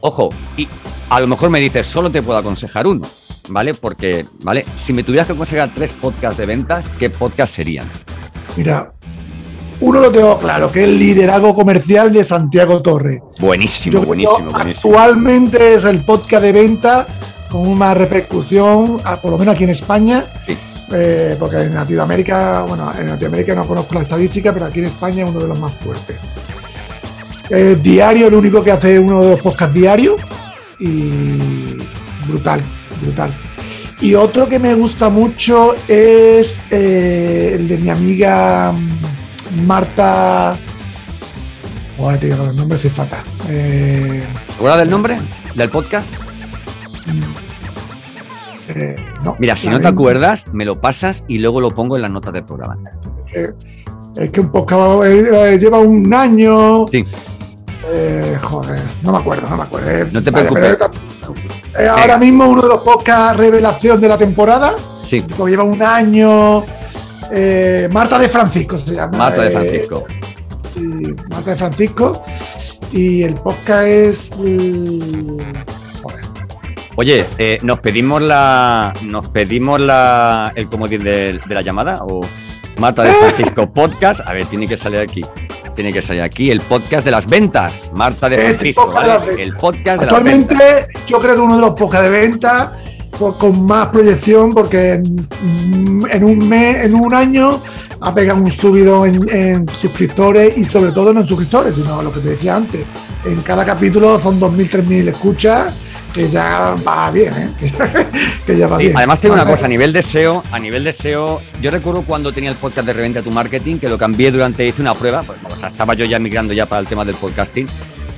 ojo, 0.00 0.28
y 0.56 0.68
a 1.08 1.20
lo 1.20 1.26
mejor 1.26 1.48
me 1.48 1.60
dices, 1.60 1.86
solo 1.86 2.10
te 2.10 2.22
puedo 2.22 2.38
aconsejar 2.38 2.86
uno, 2.86 3.06
¿vale? 3.48 3.72
Porque, 3.74 4.26
¿vale? 4.42 4.66
Si 4.76 4.92
me 4.92 5.02
tuvieras 5.02 5.26
que 5.26 5.32
aconsejar 5.32 5.72
tres 5.74 5.92
podcasts 5.92 6.36
de 6.36 6.46
ventas, 6.46 6.84
¿qué 6.98 7.08
podcasts 7.08 7.54
serían? 7.54 7.90
Mira, 8.56 8.92
uno 9.80 10.00
lo 10.00 10.12
tengo 10.12 10.38
claro, 10.38 10.70
que 10.70 10.82
es 10.82 10.88
el 10.88 10.98
liderazgo 10.98 11.54
comercial 11.54 12.12
de 12.12 12.22
Santiago 12.22 12.80
Torre. 12.82 13.20
Buenísimo, 13.40 13.94
Yo 14.00 14.06
buenísimo, 14.06 14.50
buenísimo. 14.50 14.94
Actualmente 14.94 15.74
es 15.74 15.84
el 15.84 16.04
podcast 16.04 16.42
de 16.44 16.52
venta 16.52 17.06
con 17.52 17.68
una 17.68 17.92
repercusión, 17.92 18.98
por 19.20 19.30
lo 19.30 19.38
menos 19.38 19.54
aquí 19.54 19.64
en 19.64 19.70
España, 19.70 20.24
sí. 20.46 20.56
eh, 20.90 21.36
porque 21.38 21.58
en 21.58 21.74
Latinoamérica, 21.74 22.62
bueno, 22.62 22.90
en 22.98 23.08
Latinoamérica 23.08 23.54
no 23.54 23.66
conozco 23.66 23.94
la 23.94 24.02
estadística, 24.02 24.54
pero 24.54 24.66
aquí 24.66 24.78
en 24.78 24.86
España 24.86 25.24
es 25.24 25.30
uno 25.30 25.40
de 25.40 25.48
los 25.48 25.58
más 25.60 25.74
fuertes. 25.74 26.18
Eh, 27.50 27.76
diario, 27.82 28.28
el 28.28 28.34
único 28.34 28.64
que 28.64 28.72
hace 28.72 28.98
uno 28.98 29.22
de 29.22 29.30
los 29.32 29.40
podcasts 29.42 29.74
diarios 29.74 30.16
y 30.78 31.76
brutal, 32.26 32.62
brutal. 33.02 33.30
Y 34.00 34.14
otro 34.14 34.48
que 34.48 34.58
me 34.58 34.74
gusta 34.74 35.10
mucho 35.10 35.74
es 35.86 36.62
eh, 36.70 37.52
el 37.56 37.68
de 37.68 37.76
mi 37.76 37.90
amiga 37.90 38.72
mm, 38.72 39.66
Marta. 39.66 40.56
Joder, 41.98 42.18
tío, 42.18 42.50
el 42.50 42.56
nombre 42.56 42.78
se 42.78 42.88
fatal. 42.88 43.22
Eh, 43.50 44.24
¿Te 44.46 44.52
acuerdas 44.54 44.78
del 44.80 44.90
nombre 44.90 45.18
del 45.54 45.68
podcast? 45.68 46.08
Eh, 48.76 48.96
no, 49.22 49.36
Mira, 49.38 49.56
si 49.56 49.68
no 49.68 49.80
te 49.80 49.88
acuerdas, 49.88 50.46
me 50.52 50.64
lo 50.64 50.80
pasas 50.80 51.24
y 51.28 51.38
luego 51.38 51.60
lo 51.60 51.70
pongo 51.70 51.96
en 51.96 52.02
las 52.02 52.10
notas 52.10 52.32
del 52.32 52.44
programa. 52.44 52.78
Eh, 53.34 53.52
es 54.16 54.30
que 54.30 54.40
un 54.40 54.50
podcast 54.50 55.04
eh, 55.04 55.54
eh, 55.54 55.58
lleva 55.58 55.78
un 55.78 56.12
año. 56.12 56.86
Sí. 56.86 57.04
Joder, 58.42 58.80
no 59.02 59.12
me 59.12 59.18
acuerdo, 59.18 59.48
no 59.48 59.56
me 59.56 59.62
acuerdo. 59.64 60.08
No 60.12 60.22
te 60.22 60.30
vale, 60.30 60.48
preocupes. 60.50 60.92
pero, 61.72 61.92
ahora 61.92 62.16
mismo 62.18 62.48
uno 62.48 62.62
de 62.62 62.68
los 62.68 62.80
podcasts 62.82 63.36
revelación 63.36 64.00
de 64.00 64.08
la 64.08 64.16
temporada, 64.18 64.74
Sí, 65.04 65.24
lleva 65.46 65.64
un 65.64 65.82
año. 65.82 66.64
Marta 67.90 68.18
de 68.18 68.28
Francisco 68.28 68.78
se 68.78 68.94
llama. 68.94 69.18
Marta 69.18 69.42
de 69.42 69.50
Francisco. 69.50 70.04
y 70.76 71.12
Marta 71.30 71.50
de 71.50 71.56
Francisco. 71.56 72.22
Y 72.92 73.22
el 73.22 73.34
podcast 73.34 73.84
es. 73.86 74.30
Oye, 76.96 77.24
eh, 77.38 77.58
¿nos 77.62 77.80
pedimos 77.80 78.20
la. 78.20 78.92
¿Nos 79.02 79.28
pedimos 79.28 79.80
la. 79.80 80.52
el 80.54 80.66
comodín 80.68 81.02
de, 81.02 81.38
de 81.46 81.54
la 81.54 81.62
llamada? 81.62 81.94
¿O 82.02 82.20
Marta 82.78 83.02
de 83.02 83.12
Francisco 83.12 83.70
Podcast? 83.72 84.20
A 84.26 84.32
ver, 84.34 84.46
tiene 84.46 84.68
que 84.68 84.76
salir 84.76 85.00
aquí. 85.00 85.24
Tiene 85.74 85.90
que 85.92 86.02
salir 86.02 86.20
aquí 86.20 86.50
el 86.50 86.60
podcast 86.60 87.04
de 87.04 87.10
las 87.10 87.26
ventas. 87.26 87.90
Marta 87.96 88.28
de 88.28 88.36
Francisco, 88.38 88.84
podcast 88.86 89.04
de 89.06 89.08
las 89.08 89.18
¿vale? 89.20 89.30
ventas. 89.36 89.46
El 89.48 89.56
podcast 89.56 89.84
de 89.86 89.90
las 89.96 90.02
Actualmente, 90.02 90.54
ventas. 90.54 90.86
yo 91.06 91.18
creo 91.20 91.34
que 91.34 91.40
uno 91.40 91.54
de 91.56 91.60
los 91.62 91.70
podcasts 91.70 92.10
de 92.10 92.10
venta 92.10 92.72
por- 93.18 93.38
con 93.38 93.64
más 93.64 93.86
proyección, 93.88 94.52
porque 94.52 94.92
en, 94.92 95.26
en 96.10 96.24
un 96.24 96.46
mes, 96.46 96.84
en 96.84 96.94
un 96.94 97.14
año, 97.14 97.58
ha 98.00 98.14
pegado 98.14 98.42
un 98.42 98.50
subido 98.50 99.06
en, 99.06 99.26
en 99.30 99.66
suscriptores 99.70 100.58
y 100.58 100.66
sobre 100.66 100.92
todo 100.92 101.14
no 101.14 101.20
en 101.20 101.26
suscriptores, 101.26 101.74
sino 101.74 102.02
lo 102.02 102.12
que 102.12 102.20
te 102.20 102.28
decía 102.30 102.56
antes. 102.56 102.84
En 103.24 103.40
cada 103.40 103.64
capítulo 103.64 104.20
son 104.20 104.38
2.000, 104.38 104.68
3.000 104.84 105.08
escuchas, 105.08 105.72
que 106.14 106.28
ya 106.28 106.74
va 106.86 107.10
bien, 107.10 107.32
¿eh? 107.34 107.50
que 108.46 108.56
ya 108.56 108.66
va 108.66 108.78
Sí, 108.78 108.84
bien. 108.84 108.96
además 108.96 109.20
tengo 109.20 109.34
una 109.34 109.46
cosa, 109.46 109.66
a 109.66 109.68
nivel 109.68 109.92
de 109.92 110.02
SEO, 110.02 110.42
a 110.52 110.58
nivel 110.58 110.84
de 110.84 110.92
SEO, 110.92 111.40
yo 111.60 111.70
recuerdo 111.70 112.02
cuando 112.04 112.32
tenía 112.32 112.50
el 112.50 112.56
podcast 112.56 112.86
de 112.86 112.92
Reventa 112.92 113.22
tu 113.22 113.30
Marketing, 113.30 113.78
que 113.78 113.88
lo 113.88 113.98
cambié 113.98 114.30
durante, 114.30 114.66
hice 114.66 114.82
una 114.82 114.94
prueba, 114.94 115.22
pues 115.22 115.40
o 115.50 115.56
sea, 115.56 115.68
estaba 115.70 115.94
yo 115.94 116.04
ya 116.04 116.18
migrando 116.18 116.52
ya 116.52 116.66
para 116.66 116.80
el 116.80 116.86
tema 116.86 117.04
del 117.04 117.14
podcasting, 117.14 117.66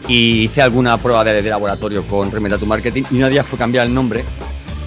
y 0.08 0.42
hice 0.42 0.60
alguna 0.62 0.96
prueba 0.98 1.24
de, 1.24 1.40
de 1.40 1.50
laboratorio 1.50 2.06
con 2.06 2.30
Reventa 2.30 2.58
tu 2.58 2.66
Marketing, 2.66 3.04
y 3.10 3.16
una 3.18 3.28
ellas 3.28 3.46
fue 3.46 3.58
cambiar 3.58 3.86
el 3.86 3.94
nombre 3.94 4.24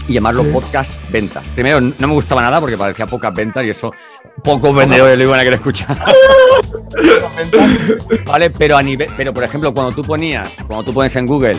y 0.09 0.13
llamarlo 0.13 0.43
Sí. 0.43 0.49
Podcast 0.53 0.93
Ventas. 1.11 1.49
Primero, 1.49 1.81
no 1.81 2.07
me 2.07 2.13
gustaba 2.13 2.41
nada 2.41 2.61
porque 2.61 2.77
parecía 2.77 3.05
pocas 3.07 3.33
ventas 3.33 3.65
y 3.65 3.71
eso 3.71 3.93
pocos 4.41 4.73
vendedores 4.73 5.17
lo 5.17 5.23
iban 5.25 5.37
a 5.39 5.43
querer 5.43 5.55
escuchar. 5.55 5.97
vale, 8.25 8.49
pero 8.51 8.77
a 8.77 8.83
nivel, 8.83 9.09
pero 9.17 9.33
por 9.33 9.43
ejemplo, 9.43 9.73
cuando 9.73 9.91
tú 9.93 10.03
ponías, 10.03 10.49
cuando 10.65 10.85
tú 10.85 10.93
pones 10.93 11.13
en 11.17 11.25
Google 11.25 11.57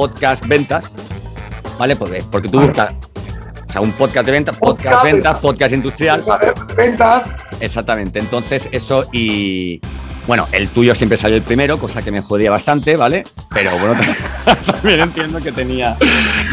podcast 0.00 0.46
ventas, 0.46 0.90
¿vale? 1.78 1.94
Porque, 1.94 2.24
porque 2.32 2.48
tú 2.48 2.58
buscas 2.58 2.94
o 3.68 3.70
sea, 3.70 3.82
un 3.82 3.92
podcast 3.92 4.24
de 4.24 4.32
ventas, 4.32 4.56
podcast, 4.56 4.82
Podcast 4.82 5.04
ventas, 5.04 5.32
ventas. 5.32 5.40
podcast 5.42 5.74
industrial, 5.74 6.24
De 6.24 6.74
ventas, 6.74 7.36
exactamente. 7.60 8.18
Entonces, 8.18 8.66
eso 8.72 9.06
y 9.12 9.78
bueno, 10.26 10.48
el 10.52 10.70
tuyo 10.70 10.94
siempre 10.94 11.18
salió 11.18 11.36
el 11.36 11.42
primero, 11.42 11.76
cosa 11.76 12.00
que 12.00 12.10
me 12.10 12.22
jodía 12.22 12.50
bastante, 12.50 12.96
¿vale? 12.96 13.24
Pero 13.52 13.72
bueno, 13.72 13.92
también 14.64 15.00
entiendo 15.00 15.38
que 15.38 15.52
tenía. 15.52 15.98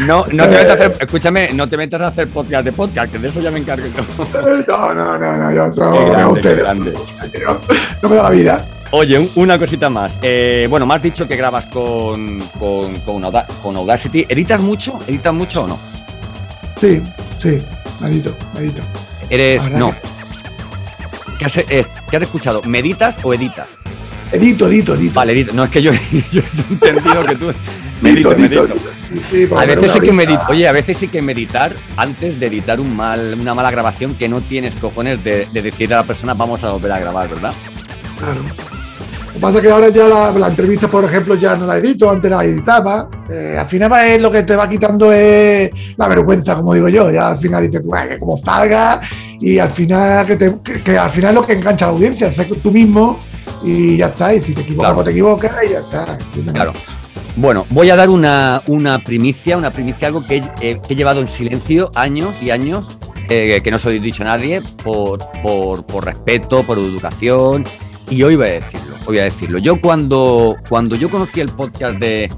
No, 0.00 0.26
no 0.30 0.44
te 0.44 0.50
metas 0.50 0.70
a 0.70 0.74
hacer, 0.74 0.96
escúchame, 1.00 1.50
no 1.54 1.66
te 1.70 1.78
metas 1.78 2.02
a 2.02 2.08
hacer 2.08 2.28
podcast 2.28 2.66
de 2.66 2.72
podcast, 2.72 3.10
que 3.10 3.18
de 3.18 3.28
eso 3.28 3.40
ya 3.40 3.50
me 3.50 3.60
encargo 3.60 3.86
yo. 3.86 4.26
no, 4.68 4.94
no, 4.94 5.18
no, 5.18 5.36
no, 5.38 5.52
yo 5.52 5.72
soy 5.72 6.10
grande, 6.10 6.54
grande. 6.54 6.94
No 8.02 8.08
me 8.10 8.16
da 8.16 8.24
la 8.24 8.30
vida. 8.30 8.68
Oye, 8.90 9.18
un- 9.18 9.30
una 9.34 9.58
cosita 9.58 9.90
más. 9.90 10.18
Eh, 10.22 10.66
bueno, 10.70 10.86
me 10.86 10.94
has 10.94 11.02
dicho 11.02 11.28
que 11.28 11.36
grabas 11.36 11.66
con, 11.66 12.40
con, 12.58 12.94
con, 13.00 13.24
Auda- 13.24 13.46
con 13.62 13.76
Audacity. 13.76 14.24
¿Editas 14.28 14.60
mucho? 14.60 14.98
¿Editas 15.06 15.34
mucho 15.34 15.64
o 15.64 15.68
no? 15.68 15.78
Sí, 16.80 17.00
sí, 17.38 17.58
medito, 18.00 18.34
medito. 18.54 18.82
Eres. 19.28 19.70
No. 19.70 19.94
¿Qué 21.38 21.44
has, 21.44 21.56
eh, 21.58 21.86
qué 22.10 22.16
has 22.16 22.22
escuchado? 22.22 22.62
¿Meditas 22.62 23.16
o 23.22 23.34
editas? 23.34 23.66
Edito, 24.32 24.68
edito, 24.68 24.94
edito. 24.94 25.14
Vale, 25.14 25.32
edito. 25.32 25.52
No, 25.52 25.64
es 25.64 25.70
que 25.70 25.82
yo, 25.82 25.92
yo, 26.32 26.40
he 26.40 26.88
entendido 26.88 27.24
que 27.24 27.36
tú. 27.36 27.52
Medito, 28.00 28.30
Medito, 28.30 28.62
medito. 28.62 28.78
Sí, 29.08 29.18
sí, 29.28 29.48
A 29.56 29.64
veces 29.64 29.92
hay 29.92 30.00
que 30.00 30.10
horita. 30.12 30.46
Oye, 30.48 30.68
a 30.68 30.72
veces 30.72 31.02
hay 31.02 31.08
que 31.08 31.20
meditar 31.20 31.74
antes 31.96 32.38
de 32.38 32.46
editar 32.46 32.78
un 32.78 32.94
mal, 32.94 33.36
una 33.40 33.54
mala 33.54 33.72
grabación 33.72 34.14
que 34.14 34.28
no 34.28 34.40
tienes 34.40 34.74
cojones 34.74 35.24
de, 35.24 35.46
de 35.52 35.62
decirle 35.62 35.96
a 35.96 35.98
la 35.98 36.04
persona 36.04 36.32
vamos 36.34 36.62
a 36.62 36.70
volver 36.70 36.92
a 36.92 37.00
grabar, 37.00 37.28
¿verdad? 37.28 37.52
Claro. 38.20 38.42
Que 39.38 39.42
pasa 39.42 39.58
es 39.58 39.62
que 39.62 39.70
ahora 39.70 39.88
ya 39.90 40.08
la, 40.08 40.32
la 40.32 40.48
entrevista, 40.48 40.88
por 40.88 41.04
ejemplo, 41.04 41.36
ya 41.36 41.54
no 41.54 41.64
la 41.64 41.76
edito, 41.76 42.10
antes 42.10 42.28
la 42.28 42.42
editaba. 42.44 43.08
Eh, 43.30 43.56
al 43.56 43.68
final 43.68 43.92
es 44.04 44.20
lo 44.20 44.32
que 44.32 44.42
te 44.42 44.56
va 44.56 44.68
quitando 44.68 45.12
es 45.12 45.70
la 45.96 46.08
vergüenza, 46.08 46.56
como 46.56 46.74
digo 46.74 46.88
yo. 46.88 47.08
Ya 47.12 47.28
al 47.28 47.36
final 47.38 47.62
dices 47.62 47.80
tú, 47.82 47.94
"Ay, 47.94 48.08
que 48.08 48.18
como 48.18 48.36
salga, 48.38 49.00
y 49.40 49.60
al 49.60 49.68
final 49.68 50.26
que, 50.26 50.34
te- 50.36 50.56
que- 50.64 50.80
que 50.82 50.98
al 50.98 51.10
final 51.10 51.30
es 51.30 51.34
lo 51.36 51.46
que 51.46 51.52
engancha 51.52 51.84
a 51.84 51.88
la 51.88 51.94
audiencia, 51.94 52.26
hacer 52.26 52.48
tú 52.60 52.72
mismo 52.72 53.16
y 53.62 53.96
ya 53.98 54.06
está. 54.06 54.34
Y 54.34 54.40
si 54.40 54.54
te 54.54 54.62
equivocas, 54.62 54.86
Claro. 54.88 54.94
pues 54.96 55.04
te 55.04 55.10
equivocas 55.12 55.52
y 55.64 55.70
ya 55.70 55.78
está. 55.78 56.18
Claro. 56.52 56.72
Bueno, 57.36 57.64
voy 57.70 57.90
a 57.90 57.94
dar 57.96 58.10
una, 58.10 58.62
una 58.66 58.98
primicia, 59.04 59.56
una 59.56 59.70
primicia, 59.70 60.08
algo 60.08 60.26
que, 60.26 60.38
eh, 60.60 60.80
que 60.84 60.94
he 60.94 60.96
llevado 60.96 61.20
en 61.20 61.28
silencio 61.28 61.92
años 61.94 62.34
y 62.42 62.50
años, 62.50 62.98
eh, 63.28 63.60
que 63.62 63.70
no 63.70 63.78
se 63.78 63.90
lo 63.90 63.94
he 63.94 64.00
dicho 64.00 64.24
a 64.24 64.26
nadie, 64.26 64.60
por, 64.82 65.20
por, 65.44 65.86
por 65.86 66.04
respeto, 66.06 66.64
por 66.64 66.76
educación, 66.78 67.64
y 68.10 68.20
hoy 68.24 68.34
voy 68.34 68.48
a 68.48 68.52
decirlo, 68.54 68.87
voy 69.12 69.18
a 69.20 69.24
decirlo. 69.24 69.58
Yo 69.58 69.80
cuando, 69.80 70.56
cuando 70.68 70.96
yo 70.96 71.08
conocí 71.10 71.40
el 71.40 71.48
podcast 71.48 71.98
de, 71.98 72.30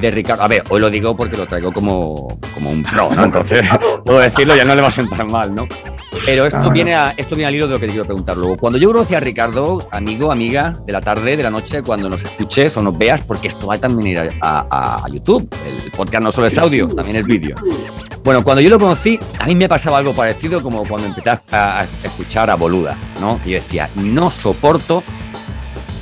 de 0.00 0.10
Ricardo, 0.10 0.42
a 0.42 0.48
ver, 0.48 0.62
hoy 0.70 0.80
lo 0.80 0.90
digo 0.90 1.16
porque 1.16 1.36
lo 1.36 1.46
traigo 1.46 1.72
como, 1.72 2.38
como 2.54 2.70
un 2.70 2.82
pro, 2.82 3.10
¿no? 3.14 3.24
Entonces, 3.24 3.62
puedo 4.04 4.18
decirlo, 4.20 4.56
ya 4.56 4.64
no 4.64 4.74
le 4.74 4.82
va 4.82 4.88
a 4.88 4.92
sentar 4.92 5.24
mal, 5.26 5.54
¿no? 5.54 5.66
Pero 6.24 6.46
esto 6.46 6.58
Claro. 6.58 6.72
viene, 6.72 6.94
a, 6.94 7.14
esto 7.16 7.34
viene 7.34 7.48
al 7.48 7.54
hilo 7.56 7.66
de 7.66 7.72
lo 7.72 7.80
que 7.80 7.86
te 7.86 7.92
quiero 7.92 8.04
preguntar 8.04 8.36
luego. 8.36 8.56
Cuando 8.56 8.78
yo 8.78 8.92
conocí 8.92 9.14
a 9.14 9.20
Ricardo, 9.20 9.84
amigo, 9.90 10.30
amiga, 10.30 10.76
de 10.86 10.92
la 10.92 11.00
tarde, 11.00 11.36
de 11.36 11.42
la 11.42 11.50
noche, 11.50 11.82
cuando 11.82 12.08
nos 12.08 12.22
escuches 12.22 12.76
o 12.76 12.82
nos 12.82 12.96
veas, 12.96 13.22
porque 13.22 13.48
esto 13.48 13.66
va 13.66 13.78
también 13.78 14.06
ir 14.08 14.18
a, 14.40 14.66
a- 14.70 15.04
a 15.04 15.08
YouTube. 15.08 15.48
El 15.84 15.90
podcast 15.90 16.22
no 16.22 16.30
solo 16.30 16.46
es 16.46 16.56
audio, 16.58 16.86
también 16.86 17.16
es 17.16 17.24
vídeo. 17.24 17.56
Bueno, 18.22 18.44
cuando 18.44 18.60
yo 18.60 18.70
lo 18.70 18.78
conocí, 18.78 19.18
a 19.40 19.46
mí 19.46 19.56
me 19.56 19.68
pasaba 19.68 19.98
algo 19.98 20.12
parecido 20.14 20.62
como 20.62 20.84
cuando 20.84 21.08
empecé 21.08 21.30
a, 21.30 21.40
a 21.50 21.84
escuchar 22.04 22.50
a 22.50 22.54
Boluda, 22.54 22.96
¿no? 23.20 23.40
Y 23.44 23.50
yo 23.50 23.54
decía, 23.54 23.90
no 23.96 24.30
soporto 24.30 25.02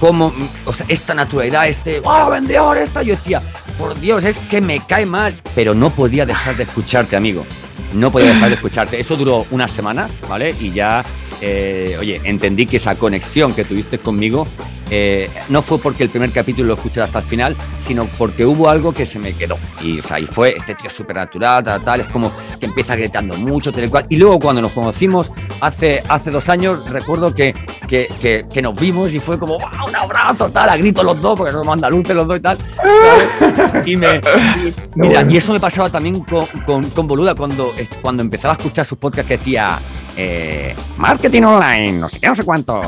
cómo, 0.00 0.32
o 0.64 0.72
sea, 0.72 0.86
esta 0.88 1.14
naturalidad, 1.14 1.68
este, 1.68 2.00
¡wow, 2.00 2.30
vendedor! 2.30 2.78
Esta, 2.78 3.02
yo 3.02 3.14
decía, 3.14 3.40
por 3.78 3.98
Dios, 4.00 4.24
es 4.24 4.40
que 4.40 4.60
me 4.60 4.80
cae 4.80 5.06
mal, 5.06 5.36
pero 5.54 5.74
no 5.74 5.90
podía 5.90 6.26
dejar 6.26 6.56
de 6.56 6.64
escucharte, 6.64 7.14
amigo. 7.14 7.44
No 7.92 8.10
podía 8.10 8.28
dejar 8.28 8.48
de 8.48 8.54
escucharte. 8.54 9.00
Eso 9.00 9.16
duró 9.16 9.46
unas 9.50 9.70
semanas, 9.70 10.12
¿vale? 10.28 10.54
Y 10.60 10.70
ya, 10.70 11.04
eh, 11.40 11.96
oye, 11.98 12.20
entendí 12.24 12.66
que 12.66 12.78
esa 12.78 12.94
conexión 12.94 13.52
que 13.52 13.64
tuviste 13.64 13.98
conmigo 13.98 14.46
eh, 14.90 15.31
no 15.48 15.62
fue 15.62 15.79
porque 15.79 16.03
el 16.03 16.11
primer 16.11 16.33
capítulo 16.33 16.68
lo 16.68 16.74
escuchara 16.74 17.07
hasta 17.07 17.20
el 17.20 17.24
final, 17.24 17.57
sino 17.87 18.07
porque 18.18 18.44
hubo 18.44 18.68
algo 18.68 18.92
que 18.92 19.07
se 19.07 19.18
me 19.18 19.33
quedó. 19.33 19.57
Y, 19.83 20.00
o 20.00 20.03
sea, 20.03 20.18
y 20.18 20.26
fue 20.26 20.55
este 20.57 20.74
tío 20.74 20.90
súper 20.90 21.16
natural, 21.16 21.62
tal, 21.64 21.83
tal, 21.83 22.00
es 22.00 22.07
como 22.09 22.33
que 22.59 22.66
empieza 22.66 22.96
gritando 22.96 23.37
mucho, 23.37 23.72
tal 23.72 23.85
y 23.85 23.88
cual. 23.88 24.07
Y 24.09 24.16
luego 24.16 24.38
cuando 24.40 24.61
nos 24.62 24.72
conocimos 24.72 25.31
hace, 25.61 26.03
hace 26.09 26.31
dos 26.31 26.48
años, 26.48 26.88
recuerdo 26.90 27.35
que, 27.35 27.55
que, 27.88 28.09
que- 28.20 28.46
que 28.53 28.62
nos 28.62 28.79
vimos 28.79 29.12
y 29.14 29.20
fue 29.20 29.38
como, 29.38 29.59
¡wow! 29.59 29.88
Un 29.88 29.96
abrazo, 29.96 30.50
tal, 30.50 30.68
a 30.68 30.76
gritos 30.76 31.05
los 31.05 31.20
dos, 31.20 31.37
porque 31.38 31.53
somos 31.53 31.72
andaluces 31.72 32.14
los 32.16 32.26
dos 32.26 32.38
y 32.38 32.40
tal. 32.40 32.59
¿sabes? 32.76 33.87
Y 33.87 33.96
me. 33.96 34.16
y- 34.16 34.74
mira, 34.96 35.14
bueno. 35.20 35.31
y 35.31 35.37
eso 35.37 35.53
me 35.53 35.61
pasaba 35.61 35.88
también 35.90 36.20
con, 36.24 36.46
con, 36.66 36.85
con 36.90 37.07
Boluda 37.07 37.35
cuando, 37.35 37.72
cuando 38.03 38.22
empezaba 38.22 38.55
a 38.55 38.57
escuchar 38.57 38.85
sus 38.85 38.98
podcasts 38.98 39.29
que 39.29 39.37
decía. 39.38 39.79
Eh, 40.16 40.74
marketing 40.96 41.42
online, 41.42 41.92
no 41.92 42.08
sé 42.08 42.20
qué, 42.20 42.28
no 42.28 42.34
sé 42.34 42.44
cuánto. 42.44 42.78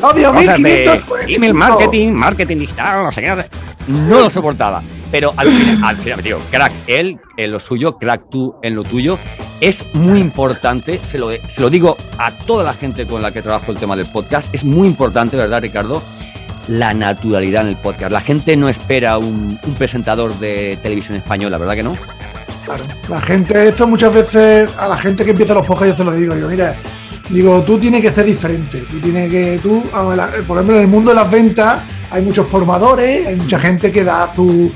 Obvio, 0.00 0.32
cosas 0.32 0.56
de 0.56 0.62
1545. 0.62 1.16
email 1.28 1.54
marketing, 1.54 2.12
marketing 2.12 2.56
digital, 2.58 3.04
no 3.04 3.12
sé 3.12 3.20
qué. 3.22 3.28
no 3.28 3.42
sé- 3.42 3.48
No 3.88 4.20
lo 4.20 4.30
soportaba. 4.30 4.82
Pero 5.10 5.34
al 5.36 5.48
final, 5.48 5.84
al 5.84 5.96
final, 5.98 6.22
digo, 6.22 6.38
crack, 6.50 6.72
él 6.86 7.18
en 7.36 7.50
lo 7.52 7.60
suyo, 7.60 7.98
crack 7.98 8.30
tú 8.30 8.54
en 8.62 8.74
lo 8.74 8.82
tuyo. 8.82 9.18
Es 9.60 9.84
muy 9.94 10.18
importante, 10.18 10.98
se 11.06 11.18
lo, 11.18 11.30
se 11.30 11.60
lo 11.60 11.70
digo 11.70 11.96
a 12.18 12.32
toda 12.32 12.64
la 12.64 12.72
gente 12.74 13.06
con 13.06 13.22
la 13.22 13.30
que 13.30 13.42
trabajo 13.42 13.70
el 13.72 13.78
tema 13.78 13.94
del 13.94 14.06
podcast, 14.06 14.52
es 14.54 14.64
muy 14.64 14.88
importante, 14.88 15.36
¿verdad, 15.36 15.60
Ricardo? 15.62 16.02
La 16.68 16.94
naturalidad 16.94 17.62
en 17.62 17.68
el 17.68 17.76
podcast. 17.76 18.10
La 18.12 18.20
gente 18.20 18.56
no 18.56 18.68
espera 18.68 19.18
un, 19.18 19.58
un 19.62 19.74
presentador 19.74 20.32
de 20.38 20.78
televisión 20.82 21.16
española, 21.16 21.58
¿verdad 21.58 21.74
que 21.74 21.82
no? 21.82 21.96
Claro. 22.64 22.84
La 23.08 23.20
gente, 23.20 23.68
esto 23.68 23.86
muchas 23.86 24.14
veces, 24.14 24.70
a 24.78 24.88
la 24.88 24.96
gente 24.96 25.24
que 25.24 25.32
empieza 25.32 25.54
los 25.54 25.66
podcasts, 25.66 25.96
yo 25.96 25.96
se 25.96 26.04
lo 26.04 26.12
digo, 26.12 26.34
digo, 26.34 26.48
mira, 26.48 26.76
digo, 27.30 27.62
tú 27.62 27.78
tienes 27.78 28.02
que 28.02 28.12
ser 28.12 28.26
diferente. 28.26 28.84
Tú 28.90 29.00
tienes 29.00 29.30
que, 29.30 29.58
tú, 29.62 29.82
por 30.46 30.56
ejemplo, 30.56 30.76
en 30.76 30.82
el 30.82 30.88
mundo 30.88 31.10
de 31.10 31.16
las 31.16 31.30
ventas 31.30 31.82
hay 32.10 32.22
muchos 32.22 32.46
formadores, 32.46 33.26
hay 33.26 33.36
mucha 33.36 33.58
gente 33.58 33.90
que 33.90 34.04
da 34.04 34.32
su, 34.34 34.70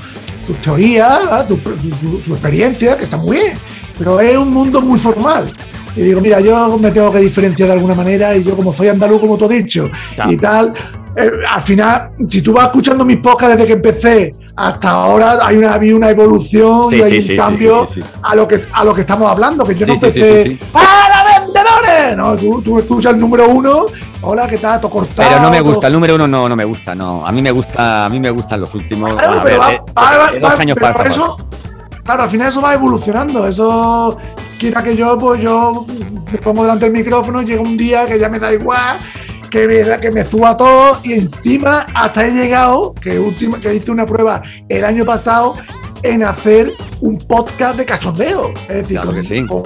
tus 0.45 0.57
teorías, 0.61 1.47
tu, 1.47 1.57
tu, 1.57 2.33
experiencia, 2.33 2.97
que 2.97 3.05
está 3.05 3.17
muy 3.17 3.37
bien, 3.37 3.53
pero 3.97 4.19
es 4.19 4.35
un 4.35 4.51
mundo 4.51 4.81
muy 4.81 4.99
formal. 4.99 5.49
Y 5.95 6.01
digo, 6.01 6.21
mira, 6.21 6.39
yo 6.39 6.77
me 6.77 6.91
tengo 6.91 7.11
que 7.11 7.19
diferenciar 7.19 7.67
de 7.67 7.73
alguna 7.73 7.95
manera 7.95 8.35
y 8.35 8.43
yo 8.43 8.55
como 8.55 8.73
soy 8.73 8.87
andaluz, 8.87 9.19
como 9.19 9.37
te 9.37 9.45
he 9.45 9.49
dicho, 9.49 9.89
y 10.27 10.37
tal, 10.37 10.73
eh, 11.15 11.31
al 11.49 11.61
final, 11.61 12.11
si 12.29 12.41
tú 12.41 12.53
vas 12.53 12.67
escuchando 12.67 13.03
mis 13.03 13.17
podcasts 13.17 13.55
desde 13.55 13.67
que 13.67 13.73
empecé 13.73 14.35
hasta 14.57 14.89
ahora, 14.89 15.37
hay 15.43 15.55
una, 15.55 15.77
una 15.77 16.09
evolución 16.09 16.87
y 16.91 16.99
hay 16.99 17.19
un 17.19 17.37
cambio 17.37 17.87
a, 18.23 18.35
lo 18.35 18.47
que, 18.47 18.59
a 18.73 18.83
lo 18.83 18.91
que 18.91 19.01
estamos 19.01 19.29
hablando, 19.29 19.63
que 19.63 19.75
yo 19.75 19.85
no 19.85 19.93
empecé, 19.93 20.59
¡Para 20.71 21.39
vendedores! 21.39 22.17
No, 22.17 22.35
tú, 22.35 22.61
tú, 22.63 22.79
escuchas 22.79 23.13
el 23.13 23.19
número 23.19 23.47
uno, 23.47 23.85
hola, 24.21 24.47
¿qué 24.47 24.57
tal? 24.57 24.81
Todo 24.81 24.89
cortado. 24.89 25.29
Pero 25.29 25.41
no 25.43 25.51
me 25.51 25.61
gusta, 25.61 25.85
el 25.85 25.93
número 25.93 26.15
uno 26.15 26.27
no, 26.27 26.49
no 26.49 26.55
me 26.55 26.65
gusta, 26.65 26.95
no. 26.95 27.25
A 27.25 27.31
mí 27.31 27.39
me 27.39 27.51
gusta, 27.51 28.05
a 28.05 28.09
mí 28.09 28.19
me 28.19 28.31
gustan 28.31 28.59
los 28.61 28.73
últimos 28.73 29.11
dos 29.11 30.59
años 30.59 30.77
para 30.79 31.03
eso, 31.03 31.37
Claro, 32.03 32.23
al 32.23 32.29
final 32.29 32.47
eso 32.47 32.61
va 32.61 32.73
evolucionando, 32.73 33.45
eso 33.45 34.17
quiera 34.57 34.81
que 34.81 34.95
yo, 34.95 35.17
pues 35.19 35.39
yo 35.39 35.85
me 36.31 36.37
pongo 36.39 36.63
delante 36.63 36.85
del 36.85 36.93
micrófono, 36.93 37.43
llega 37.43 37.61
un 37.61 37.77
día 37.77 38.07
que 38.07 38.17
ya 38.17 38.27
me 38.27 38.39
da 38.39 38.51
igual, 38.51 38.97
que 39.49 39.67
me, 39.67 39.99
que 39.99 40.11
me 40.11 40.25
suba 40.25 40.55
todo 40.57 40.99
y 41.03 41.13
encima 41.13 41.87
hasta 41.93 42.27
he 42.27 42.31
llegado, 42.31 42.93
que, 42.93 43.19
última, 43.19 43.59
que 43.59 43.75
hice 43.75 43.91
una 43.91 44.05
prueba 44.05 44.41
el 44.69 44.83
año 44.83 45.05
pasado, 45.05 45.55
en 46.03 46.23
hacer 46.23 46.73
un 47.01 47.17
podcast 47.17 47.77
de 47.77 47.85
cachondeo. 47.85 48.53
Es 48.69 48.87
decir, 48.87 49.47
con, 49.47 49.63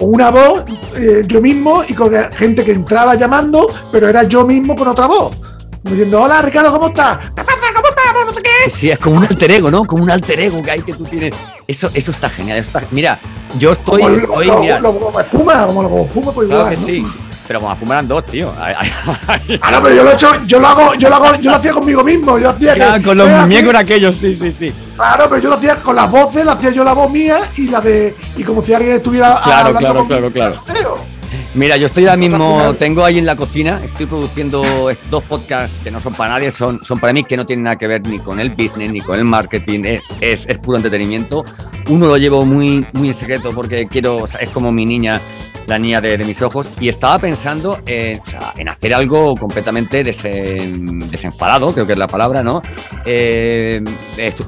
una 0.00 0.30
voz, 0.30 0.64
eh, 0.96 1.22
yo 1.26 1.40
mismo 1.40 1.82
y 1.86 1.94
con 1.94 2.12
gente 2.32 2.64
que 2.64 2.72
entraba 2.72 3.14
llamando, 3.14 3.68
pero 3.92 4.08
era 4.08 4.22
yo 4.24 4.46
mismo 4.46 4.74
con 4.74 4.88
otra 4.88 5.06
voz. 5.06 5.36
Diciendo, 5.82 6.22
hola 6.22 6.40
Ricardo, 6.40 6.72
¿cómo 6.72 6.88
estás? 6.88 7.18
¿Qué 7.36 7.44
pasa? 7.44 7.60
¿Cómo 7.74 7.88
estás? 7.88 8.04
No 8.26 8.32
sé 8.32 8.42
qué. 8.42 8.70
Sí, 8.70 8.90
es 8.90 8.98
como 8.98 9.18
un 9.18 9.24
alter 9.24 9.50
ego, 9.50 9.70
¿no? 9.70 9.84
Como 9.84 10.02
un 10.02 10.10
alter 10.10 10.40
ego 10.40 10.62
que 10.62 10.70
hay 10.70 10.80
que 10.80 10.94
tú 10.94 11.04
tienes. 11.04 11.34
Eso, 11.68 11.90
eso 11.92 12.10
está 12.10 12.30
genial. 12.30 12.64
Mira, 12.90 13.20
yo 13.58 13.72
estoy. 13.72 14.00
Como, 14.00 14.34
hoy, 14.34 14.48
como 14.80 15.20
espuma, 15.20 15.66
como, 15.66 16.04
espuma, 16.04 16.32
pues 16.32 16.48
claro 16.48 16.70
que 16.70 16.76
sí. 16.78 17.04
Pero 17.46 17.60
como 17.60 17.76
fumaran 17.76 18.08
dos, 18.08 18.24
tío. 18.26 18.52
ah, 18.58 19.70
no, 19.70 19.82
pero 19.82 19.94
yo 19.94 20.02
lo 20.02 20.10
he 20.10 20.14
hecho, 20.14 20.28
yo 20.46 20.60
lo 20.60 20.68
hago, 20.68 20.94
yo 20.94 21.08
lo 21.08 21.16
hago, 21.16 21.36
yo 21.40 21.50
lo 21.50 21.56
hacía 21.56 21.72
conmigo 21.72 22.02
mismo. 22.02 22.38
Yo 22.38 22.50
hacía 22.50 23.02
con 23.02 23.18
los 23.18 23.28
muñecos 23.28 23.74
aquellos, 23.74 24.16
sí, 24.16 24.34
sí, 24.34 24.50
sí. 24.52 24.72
Claro, 24.96 25.26
pero 25.28 25.42
yo 25.42 25.48
lo 25.50 25.56
hacía 25.56 25.76
con 25.76 25.96
las 25.96 26.10
voces, 26.10 26.44
lo 26.44 26.52
hacía 26.52 26.70
yo 26.70 26.84
la 26.84 26.94
voz 26.94 27.10
mía 27.10 27.40
y 27.56 27.68
la 27.68 27.80
de. 27.80 28.16
Y 28.36 28.44
como 28.44 28.62
si 28.62 28.72
alguien 28.72 28.94
estuviera. 28.94 29.40
Claro, 29.44 29.74
claro, 29.74 30.06
claro, 30.06 30.30
claro. 30.30 31.14
Mira, 31.54 31.76
yo 31.76 31.86
estoy 31.86 32.04
ahora 32.06 32.16
mismo, 32.16 32.74
tengo 32.80 33.04
ahí 33.04 33.16
en 33.16 33.26
la 33.26 33.36
cocina, 33.36 33.80
estoy 33.84 34.06
produciendo 34.06 34.90
dos 35.08 35.22
podcasts 35.22 35.78
que 35.84 35.90
no 35.90 36.00
son 36.00 36.12
para 36.12 36.32
nadie, 36.32 36.50
son, 36.50 36.84
son 36.84 36.98
para 36.98 37.12
mí 37.12 37.22
que 37.22 37.36
no 37.36 37.46
tienen 37.46 37.62
nada 37.62 37.76
que 37.76 37.86
ver 37.86 38.04
ni 38.08 38.18
con 38.18 38.40
el 38.40 38.50
business 38.50 38.90
ni 38.90 39.00
con 39.00 39.16
el 39.16 39.24
marketing, 39.24 39.84
es, 39.84 40.02
es, 40.20 40.48
es 40.48 40.58
puro 40.58 40.78
entretenimiento. 40.78 41.44
Uno 41.88 42.08
lo 42.08 42.16
llevo 42.16 42.44
muy, 42.44 42.84
muy 42.92 43.08
en 43.08 43.14
secreto 43.14 43.52
porque 43.52 43.86
quiero, 43.86 44.16
o 44.16 44.26
sea, 44.26 44.40
es 44.40 44.50
como 44.50 44.72
mi 44.72 44.84
niña 44.84 45.20
la 45.66 45.78
niña 45.78 46.00
de, 46.00 46.18
mis 46.18 46.40
ojos, 46.42 46.66
y 46.80 46.88
estaba 46.88 47.18
pensando 47.18 47.78
en, 47.86 48.20
hacer 48.68 48.94
algo 48.94 49.36
completamente 49.36 50.02
desenfadado, 50.02 51.72
creo 51.72 51.86
que 51.86 51.92
es 51.92 51.98
la 51.98 52.08
palabra, 52.08 52.42
¿no? 52.42 52.62
Eh, 53.04 53.82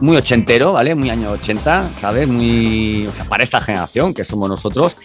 muy 0.00 0.16
ochentero, 0.16 0.72
¿vale? 0.72 0.94
Muy 0.94 1.11
año 1.11 1.31
80, 1.31 1.94
¿sabes? 1.94 2.29
Muy, 2.29 3.07
o 3.07 3.12
sea, 3.12 3.24
para 3.24 3.44
esta 3.44 3.61
generación 3.61 4.14
que 4.14 4.24
somos 4.24 4.48
nosotros, 4.48 4.96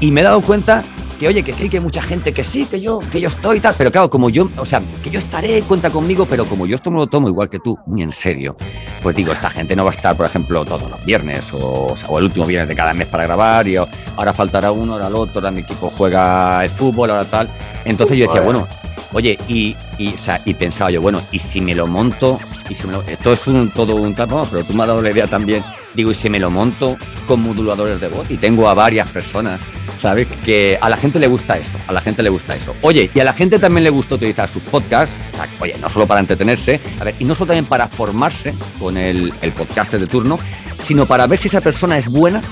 y 0.00 0.10
me 0.10 0.20
he 0.20 0.24
dado 0.24 0.40
cuenta 0.40 0.84
que 1.18 1.28
oye, 1.28 1.42
que 1.42 1.52
sí, 1.52 1.68
que 1.68 1.78
hay 1.78 1.82
mucha 1.82 2.02
gente, 2.02 2.32
que 2.32 2.44
sí, 2.44 2.66
que 2.66 2.80
yo, 2.80 3.00
que 3.00 3.20
yo 3.20 3.28
estoy 3.28 3.58
y 3.58 3.60
tal, 3.60 3.74
pero 3.76 3.90
claro, 3.90 4.10
como 4.10 4.30
yo, 4.30 4.48
o 4.56 4.66
sea, 4.66 4.82
que 5.02 5.10
yo 5.10 5.18
estaré, 5.18 5.62
cuenta 5.62 5.90
conmigo, 5.90 6.26
pero 6.26 6.44
como 6.46 6.66
yo 6.66 6.74
esto 6.74 6.90
me 6.90 6.98
lo 6.98 7.06
tomo 7.06 7.28
igual 7.28 7.48
que 7.48 7.58
tú, 7.58 7.78
muy 7.86 8.02
en 8.02 8.12
serio, 8.12 8.56
pues 9.02 9.16
digo, 9.16 9.32
esta 9.32 9.50
gente 9.50 9.74
no 9.76 9.84
va 9.84 9.90
a 9.90 9.94
estar, 9.94 10.16
por 10.16 10.26
ejemplo, 10.26 10.64
todos 10.64 10.90
los 10.90 11.04
viernes 11.04 11.52
o, 11.52 11.94
o, 12.08 12.18
el 12.18 12.24
último 12.24 12.46
viernes 12.46 12.68
de 12.68 12.76
cada 12.76 12.94
mes 12.94 13.08
para 13.08 13.24
grabar 13.24 13.66
y 13.66 13.76
ahora 13.76 14.32
faltará 14.32 14.72
uno, 14.72 14.94
ahora 14.94 15.08
el 15.08 15.14
otro, 15.14 15.40
ahora 15.40 15.50
mi 15.50 15.60
equipo 15.60 15.92
juega 15.96 16.64
el 16.64 16.70
fútbol, 16.70 17.10
ahora 17.10 17.24
tal. 17.24 17.48
Entonces 17.84 18.18
yo 18.18 18.26
decía, 18.26 18.42
bueno, 18.42 18.66
Oye, 19.12 19.38
y, 19.48 19.74
y, 19.98 20.12
o 20.12 20.18
sea, 20.18 20.42
y 20.44 20.52
pensaba 20.52 20.90
yo, 20.90 21.00
bueno, 21.00 21.22
y 21.30 21.38
si 21.38 21.60
me 21.60 21.74
lo 21.74 21.86
monto, 21.86 22.38
y 22.68 22.74
si 22.74 22.86
me 22.86 22.92
lo, 22.92 23.02
esto 23.02 23.32
es 23.32 23.46
un, 23.46 23.70
todo 23.70 23.96
un 23.96 24.14
tapo, 24.14 24.46
pero 24.50 24.64
tú 24.64 24.74
me 24.74 24.82
has 24.82 24.88
dado 24.88 25.00
la 25.00 25.10
idea 25.10 25.26
también, 25.26 25.64
digo, 25.96 26.10
y 26.10 26.14
si 26.14 26.28
me 26.28 26.38
lo 26.38 26.50
monto 26.50 26.96
con 27.26 27.40
moduladores 27.40 28.00
de 28.00 28.08
voz, 28.08 28.30
y 28.30 28.36
tengo 28.36 28.68
a 28.68 28.74
varias 28.74 29.08
personas, 29.10 29.62
¿sabes? 29.98 30.28
Que 30.44 30.78
a 30.80 30.88
la 30.88 30.96
gente 30.96 31.18
le 31.18 31.26
gusta 31.26 31.56
eso, 31.56 31.78
a 31.86 31.92
la 31.92 32.00
gente 32.00 32.22
le 32.22 32.28
gusta 32.28 32.54
eso. 32.54 32.74
Oye, 32.82 33.10
y 33.12 33.20
a 33.20 33.24
la 33.24 33.32
gente 33.32 33.58
también 33.58 33.84
le 33.84 33.90
gusta 33.90 34.14
utilizar 34.14 34.48
sus 34.48 34.62
podcasts, 34.62 35.16
oye, 35.58 35.74
no 35.80 35.88
solo 35.88 36.06
para 36.06 36.20
entretenerse, 36.20 36.80
a 37.00 37.04
ver, 37.04 37.14
y 37.18 37.24
no 37.24 37.34
solo 37.34 37.48
también 37.48 37.64
para 37.64 37.88
formarse 37.88 38.54
con 38.78 38.96
el, 38.96 39.32
el 39.40 39.52
podcast 39.52 39.92
de 39.94 40.06
turno, 40.06 40.38
sino 40.78 41.06
para 41.06 41.26
ver 41.26 41.38
si 41.38 41.48
esa 41.48 41.60
persona 41.60 41.98
es 41.98 42.08
buena 42.08 42.42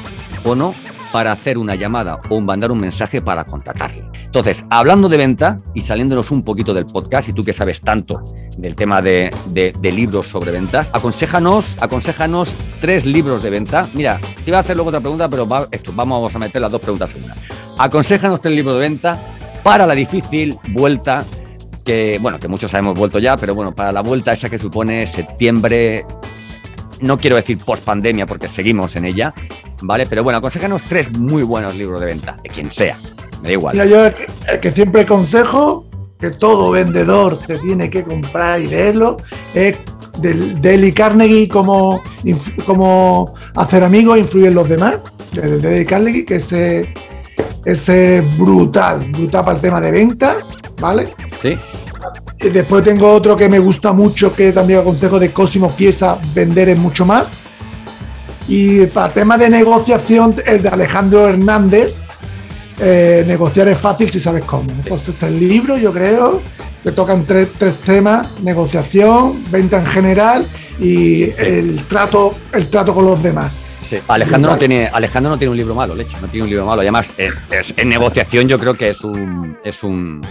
o 0.44 0.54
no 0.54 0.74
para 1.14 1.30
hacer 1.30 1.58
una 1.58 1.76
llamada 1.76 2.18
o 2.28 2.40
mandar 2.40 2.72
un 2.72 2.80
mensaje 2.80 3.22
para 3.22 3.44
contratarle. 3.44 4.04
Entonces, 4.24 4.64
hablando 4.68 5.08
de 5.08 5.16
venta 5.16 5.58
y 5.72 5.82
saliéndonos 5.82 6.32
un 6.32 6.42
poquito 6.42 6.74
del 6.74 6.86
podcast, 6.86 7.28
y 7.28 7.32
tú 7.32 7.44
que 7.44 7.52
sabes 7.52 7.82
tanto 7.82 8.24
del 8.58 8.74
tema 8.74 9.00
de, 9.00 9.30
libros 9.80 10.26
sobre 10.26 10.50
ventas, 10.50 10.90
aconsejanos, 10.92 11.76
aconsejanos 11.80 12.56
tres 12.80 13.06
libros 13.06 13.44
de 13.44 13.50
venta. 13.50 13.88
Mira, 13.94 14.18
te 14.44 14.50
iba 14.50 14.56
a 14.56 14.62
hacer 14.62 14.74
luego 14.74 14.88
otra 14.88 15.00
pregunta, 15.00 15.28
pero 15.28 15.46
esto, 15.70 15.92
vamos 15.94 16.34
a 16.34 16.38
meter 16.40 16.60
las 16.60 16.72
dos 16.72 16.80
preguntas 16.80 17.14
en 17.14 17.26
una. 17.26 17.36
Aconsejanos 17.78 18.40
tres 18.40 18.56
libros 18.56 18.74
de 18.74 18.80
venta 18.80 19.16
para 19.62 19.86
la 19.86 19.94
difícil 19.94 20.58
vuelta 20.70 21.24
que, 21.84 22.18
bueno, 22.20 22.40
que 22.40 22.48
muchos 22.48 22.74
hemos 22.74 22.98
vuelto 22.98 23.20
ya, 23.20 23.36
pero 23.36 23.54
bueno, 23.54 23.72
para 23.72 23.92
la 23.92 24.00
vuelta 24.00 24.32
esa 24.32 24.50
que 24.50 24.58
supone 24.58 25.06
septiembre, 25.06 26.04
no 27.02 27.18
quiero 27.18 27.36
decir 27.36 27.56
post 27.58 27.84
pandemia 27.84 28.26
porque 28.26 28.48
seguimos 28.48 28.96
en 28.96 29.04
ella, 29.04 29.32
¿vale? 29.82 30.06
Pero 30.06 30.22
bueno, 30.22 30.38
aconsejanos 30.38 30.82
tres 30.88 31.16
muy 31.16 31.42
buenos 31.42 31.74
libros 31.74 32.00
de 32.00 32.06
venta, 32.06 32.36
de 32.42 32.48
quien 32.48 32.70
sea, 32.70 32.96
me 33.42 33.48
da 33.48 33.52
igual. 33.52 33.74
Mira, 33.74 33.86
yo 33.86 34.06
el 34.06 34.60
que, 34.60 34.70
siempre 34.70 35.02
aconsejo, 35.02 35.86
que 36.18 36.30
todo 36.30 36.70
vendedor 36.70 37.38
te 37.38 37.58
tiene 37.58 37.90
que 37.90 38.02
comprar 38.02 38.60
y 38.60 38.66
leerlo, 38.66 39.18
es 39.54 39.76
del 40.18 40.60
Dale 40.60 40.94
Carnegie, 40.94 41.48
como, 41.48 42.00
como 42.66 43.34
hacer 43.56 43.82
amigos 43.82 44.16
e 44.16 44.20
influir 44.20 44.46
en 44.46 44.54
los 44.54 44.68
demás, 44.68 44.96
de 45.32 45.58
Dale 45.58 45.86
Carnegie, 45.86 46.24
que 46.24 46.36
ese 46.36 46.94
es 47.64 48.38
brutal, 48.38 49.00
brutal 49.10 49.44
para 49.44 49.56
el 49.56 49.60
tema 49.60 49.80
de 49.80 49.90
venta, 49.90 50.36
¿vale? 50.80 51.08
Sí. 51.42 51.56
Y 52.40 52.50
después 52.50 52.84
tengo 52.84 53.10
otro 53.10 53.36
que 53.36 53.48
me 53.48 53.58
gusta 53.58 53.92
mucho, 53.92 54.34
que 54.34 54.52
también 54.52 54.80
aconsejo 54.80 55.18
de 55.18 55.32
Cosimo 55.32 55.70
Pieza, 55.70 56.18
vender 56.34 56.68
es 56.68 56.78
mucho 56.78 57.06
más. 57.06 57.36
Y 58.48 58.86
para 58.86 59.12
tema 59.12 59.38
de 59.38 59.48
negociación, 59.48 60.36
el 60.46 60.62
de 60.62 60.68
Alejandro 60.68 61.28
Hernández, 61.28 61.94
eh, 62.78 63.24
negociar 63.26 63.68
es 63.68 63.78
fácil 63.78 64.10
si 64.10 64.20
sabes 64.20 64.44
cómo. 64.44 64.70
Pues 64.86 65.08
este 65.08 65.28
el 65.28 65.38
libro, 65.38 65.76
yo 65.76 65.92
creo, 65.92 66.42
que 66.82 66.92
tocan 66.92 67.24
tres, 67.24 67.48
temas, 67.84 68.28
negociación, 68.42 69.42
venta 69.50 69.78
en 69.78 69.86
general 69.86 70.46
y 70.78 71.22
el 71.38 71.82
trato, 71.88 72.34
el 72.52 72.68
trato 72.68 72.94
con 72.94 73.06
los 73.06 73.22
demás. 73.22 73.52
Sí. 73.82 73.98
Alejandro 74.08 74.52
no 74.52 74.58
tiene 74.58 74.86
Alejandro 74.86 75.30
no 75.30 75.38
tiene 75.38 75.50
un 75.50 75.58
libro 75.58 75.74
malo, 75.74 75.94
leche, 75.94 76.16
no 76.20 76.26
tiene 76.26 76.44
un 76.44 76.50
libro 76.50 76.64
malo. 76.64 76.80
además, 76.80 77.08
en 77.18 77.88
negociación 77.88 78.48
yo 78.48 78.58
creo 78.58 78.74
que 78.74 78.88
es 78.88 79.04
un 79.04 79.58
es 79.62 79.82
un, 79.82 80.22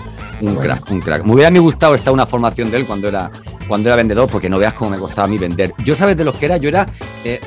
crack, 0.59 0.89
un 0.91 0.99
crack. 0.99 1.23
Me 1.23 1.33
hubiera 1.33 1.51
me 1.51 1.59
gustado 1.59 1.93
estar 1.93 2.11
una 2.11 2.25
formación 2.25 2.71
de 2.71 2.77
él 2.77 2.85
cuando 2.85 3.07
era 3.07 3.31
cuando 3.67 3.89
era 3.89 3.95
vendedor, 3.95 4.27
porque 4.27 4.49
no 4.49 4.57
veas 4.57 4.73
cómo 4.73 4.91
me 4.91 4.97
costaba 4.97 5.25
a 5.25 5.27
mí 5.27 5.37
vender. 5.37 5.71
Yo 5.83 5.95
sabes 5.95 6.17
de 6.17 6.25
los 6.25 6.35
que 6.35 6.45
era, 6.45 6.57
yo 6.57 6.67
era 6.67 6.87
eh, 7.23 7.39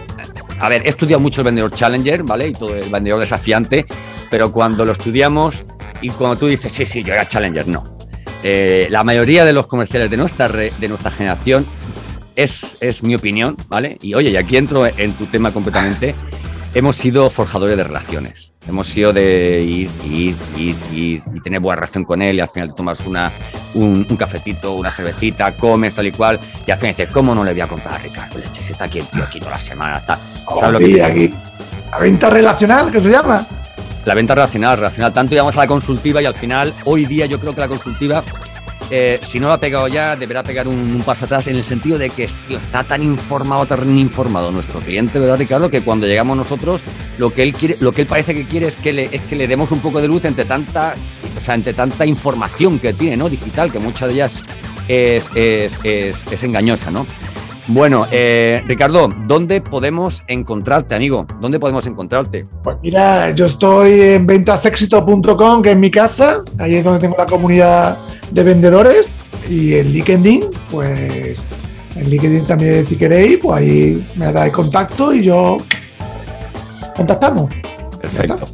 a 0.58 0.68
ver, 0.68 0.82
he 0.84 0.88
estudiado 0.88 1.20
mucho 1.20 1.40
el 1.40 1.46
vendedor 1.46 1.72
Challenger, 1.72 2.22
¿vale? 2.22 2.48
Y 2.48 2.52
todo 2.52 2.74
el 2.74 2.88
vendedor 2.90 3.20
desafiante, 3.20 3.84
pero 4.30 4.52
cuando 4.52 4.84
lo 4.84 4.92
estudiamos 4.92 5.64
y 6.00 6.10
cuando 6.10 6.36
tú 6.36 6.46
dices, 6.46 6.72
sí, 6.72 6.86
sí, 6.86 7.02
yo 7.02 7.12
era 7.12 7.26
Challenger, 7.26 7.68
no. 7.68 7.96
Eh, 8.42 8.86
la 8.90 9.02
mayoría 9.02 9.44
de 9.44 9.52
los 9.52 9.66
comerciales 9.66 10.10
de 10.10 10.16
nuestra, 10.16 10.48
de 10.48 10.88
nuestra 10.88 11.10
generación 11.10 11.66
es, 12.36 12.76
es 12.80 13.02
mi 13.02 13.14
opinión, 13.14 13.56
¿vale? 13.68 13.98
Y 14.02 14.14
oye, 14.14 14.30
y 14.30 14.36
aquí 14.36 14.56
entro 14.56 14.86
en 14.86 15.12
tu 15.14 15.26
tema 15.26 15.52
completamente 15.52 16.14
hemos 16.76 16.96
sido 16.96 17.30
forjadores 17.30 17.74
de 17.74 17.84
relaciones. 17.84 18.52
Hemos 18.68 18.86
sido 18.88 19.10
de 19.10 19.62
ir, 19.62 19.90
ir, 20.04 20.36
ir, 20.58 20.76
ir 20.92 21.22
y 21.34 21.40
tener 21.40 21.58
buena 21.58 21.76
relación 21.76 22.04
con 22.04 22.20
él 22.20 22.36
y 22.36 22.40
al 22.40 22.50
final 22.50 22.74
tomas 22.74 23.00
una, 23.06 23.32
un, 23.72 24.04
cafetito, 24.04 24.74
una 24.74 24.92
cervecita, 24.92 25.56
comes 25.56 25.94
tal 25.94 26.06
y 26.08 26.12
cual 26.12 26.38
y 26.66 26.70
al 26.70 26.76
final 26.76 26.94
dices, 26.94 27.10
¿cómo 27.10 27.34
no 27.34 27.44
le 27.44 27.52
voy 27.52 27.62
a 27.62 27.66
comprar 27.66 27.94
a 27.94 27.98
Ricardo 27.98 28.38
Leche? 28.38 28.62
Si 28.62 28.72
está 28.72 28.84
aquí 28.84 28.98
el 28.98 29.06
tío 29.06 29.24
aquí 29.24 29.38
toda 29.38 29.52
la 29.52 29.58
semana, 29.58 29.96
está. 29.96 30.18
¿Sabes 30.60 30.72
lo 30.72 30.78
que 30.78 31.02
aquí. 31.02 31.30
La 31.90 31.98
venta 31.98 32.28
relacional, 32.28 32.92
¿qué 32.92 33.00
se 33.00 33.10
llama? 33.10 33.46
La 34.04 34.14
venta 34.14 34.34
relacional, 34.34 34.76
relacional. 34.76 35.14
Tanto 35.14 35.32
íbamos 35.34 35.56
a 35.56 35.60
la 35.60 35.66
consultiva 35.66 36.20
y 36.20 36.26
al 36.26 36.34
final, 36.34 36.74
hoy 36.84 37.06
día 37.06 37.24
yo 37.24 37.40
creo 37.40 37.54
que 37.54 37.60
la 37.62 37.68
consultiva 37.68 38.22
eh, 38.90 39.18
si 39.22 39.40
no 39.40 39.48
lo 39.48 39.54
ha 39.54 39.60
pegado 39.60 39.88
ya, 39.88 40.14
deberá 40.16 40.42
pegar 40.42 40.68
un, 40.68 41.02
paso 41.04 41.24
atrás 41.24 41.46
en 41.48 41.56
el 41.56 41.64
sentido 41.64 41.98
de 41.98 42.10
que 42.10 42.28
está 42.48 42.84
tan 42.84 43.02
informado, 43.02 43.66
tan 43.66 43.96
informado 43.98 44.50
nuestro 44.52 44.80
cliente, 44.80 45.18
¿verdad, 45.18 45.38
Ricardo? 45.38 45.70
Que 45.70 45.82
cuando 45.82 46.06
llegamos 46.06 46.36
nosotros, 46.36 46.82
lo 47.18 47.30
que 47.30 47.42
él 47.42 47.52
quiere, 47.52 47.76
lo 47.80 47.92
que 47.92 48.02
él 48.02 48.06
parece 48.06 48.34
que 48.34 48.44
quiere 48.44 48.68
es 48.68 48.76
que 48.76 48.92
le, 48.92 49.08
es 49.12 49.22
que 49.22 49.36
le 49.36 49.48
demos 49.48 49.72
un 49.72 49.80
poco 49.80 50.00
de 50.00 50.08
luz 50.08 50.24
entre 50.24 50.44
tanta, 50.44 50.94
o 51.36 51.40
sea, 51.40 51.54
entre 51.54 51.74
tanta 51.74 52.06
información 52.06 52.78
que 52.78 52.92
tiene, 52.92 53.16
¿no? 53.16 53.28
Digital, 53.28 53.72
que 53.72 53.78
muchas 53.78 54.08
de 54.08 54.14
ellas 54.14 54.42
es, 54.88 55.28
es, 55.34 55.78
es, 55.82 56.24
es 56.30 56.42
engañosa, 56.42 56.90
¿no? 56.90 57.06
Bueno, 57.68 58.06
eh, 58.12 58.62
Ricardo, 58.66 59.08
¿dónde 59.26 59.60
podemos 59.60 60.22
encontrarte, 60.28 60.94
amigo? 60.94 61.26
¿Dónde 61.40 61.58
podemos 61.58 61.84
encontrarte? 61.86 62.44
Pues 62.62 62.76
mira, 62.80 63.32
yo 63.32 63.46
estoy 63.46 64.00
en 64.00 64.26
ventasexito.com, 64.26 65.62
que 65.62 65.72
es 65.72 65.76
mi 65.76 65.90
casa, 65.90 66.42
ahí 66.58 66.76
es 66.76 66.84
donde 66.84 67.00
tengo 67.00 67.16
la 67.18 67.26
comunidad 67.26 67.96
de 68.30 68.42
vendedores, 68.44 69.14
y 69.48 69.74
en 69.74 69.92
LinkedIn, 69.92 70.44
pues 70.70 71.48
en 71.96 72.08
LinkedIn 72.08 72.46
también 72.46 72.86
si 72.86 72.96
queréis, 72.96 73.38
pues 73.38 73.58
ahí 73.58 74.06
me 74.16 74.32
dais 74.32 74.52
contacto 74.52 75.12
y 75.12 75.22
yo 75.22 75.56
contactamos. 76.96 77.50
Perfecto. 78.00 78.46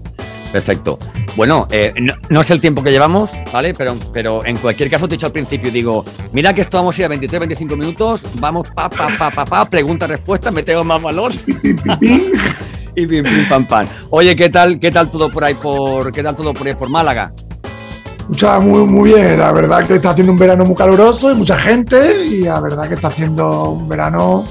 Perfecto. 0.53 0.99
Bueno, 1.35 1.67
eh, 1.71 1.95
no, 2.29 2.41
es 2.43 2.51
el 2.51 2.61
tiempo 2.61 2.83
que 2.83 2.91
llevamos, 2.91 3.31
¿vale? 3.51 3.73
Pero, 3.73 3.97
pero 4.13 4.45
en 4.45 4.59
cualquier 4.59 4.91
caso 4.91 5.09
te 5.09 5.15
he 5.15 5.17
dicho 5.17 5.27
al 5.27 5.33
principio, 5.33 5.71
digo, 5.71 6.05
mira 6.33 6.55
que 6.55 6.61
esto 6.61 6.77
vamos 6.77 6.97
a 6.97 7.01
ir 7.01 7.05
a 7.07 7.09
23, 7.09 7.41
25 7.41 7.77
minutos, 7.77 8.21
vamos 8.35 8.69
pa, 8.71 8.91
pa, 8.91 9.09
pa, 9.19 9.31
pa, 9.31 9.45
pa, 9.47 9.65
pregunta, 9.65 10.07
respuesta, 10.07 10.51
me 10.51 10.63
tengo 10.63 10.85
más 10.85 11.01
valor. 11.01 11.33
y 12.95 13.07
pim, 13.07 13.25
pim, 13.25 13.49
pam, 13.49 13.67
pam. 13.67 13.87
Oye, 14.11 14.37
¿qué 14.37 14.51
tal, 14.51 14.79
qué 14.79 14.91
tal 14.91 15.11
todo 15.11 15.31
por 15.31 15.43
ahí 15.43 15.55
por, 15.55 16.13
qué 16.13 16.23
tal 16.23 16.37
todo 16.37 16.53
por 16.53 16.67
ahí 16.67 16.75
por 16.75 16.91
Málaga? 16.91 17.33
Mucha, 18.29 18.61
muy, 18.61 18.85
muy 18.85 19.15
bien, 19.15 19.39
la 19.39 19.53
verdad 19.53 19.87
que 19.87 19.95
está 19.95 20.11
haciendo 20.11 20.33
un 20.33 20.39
verano 20.39 20.65
muy 20.67 20.77
caluroso 20.77 21.33
y 21.33 21.35
mucha 21.35 21.59
gente 21.59 22.27
y 22.27 22.43
la 22.43 22.61
verdad 22.61 22.89
que 22.89 22.95
está 22.95 23.09
haciendo 23.09 23.71
un 23.71 23.89
verano 23.89 24.45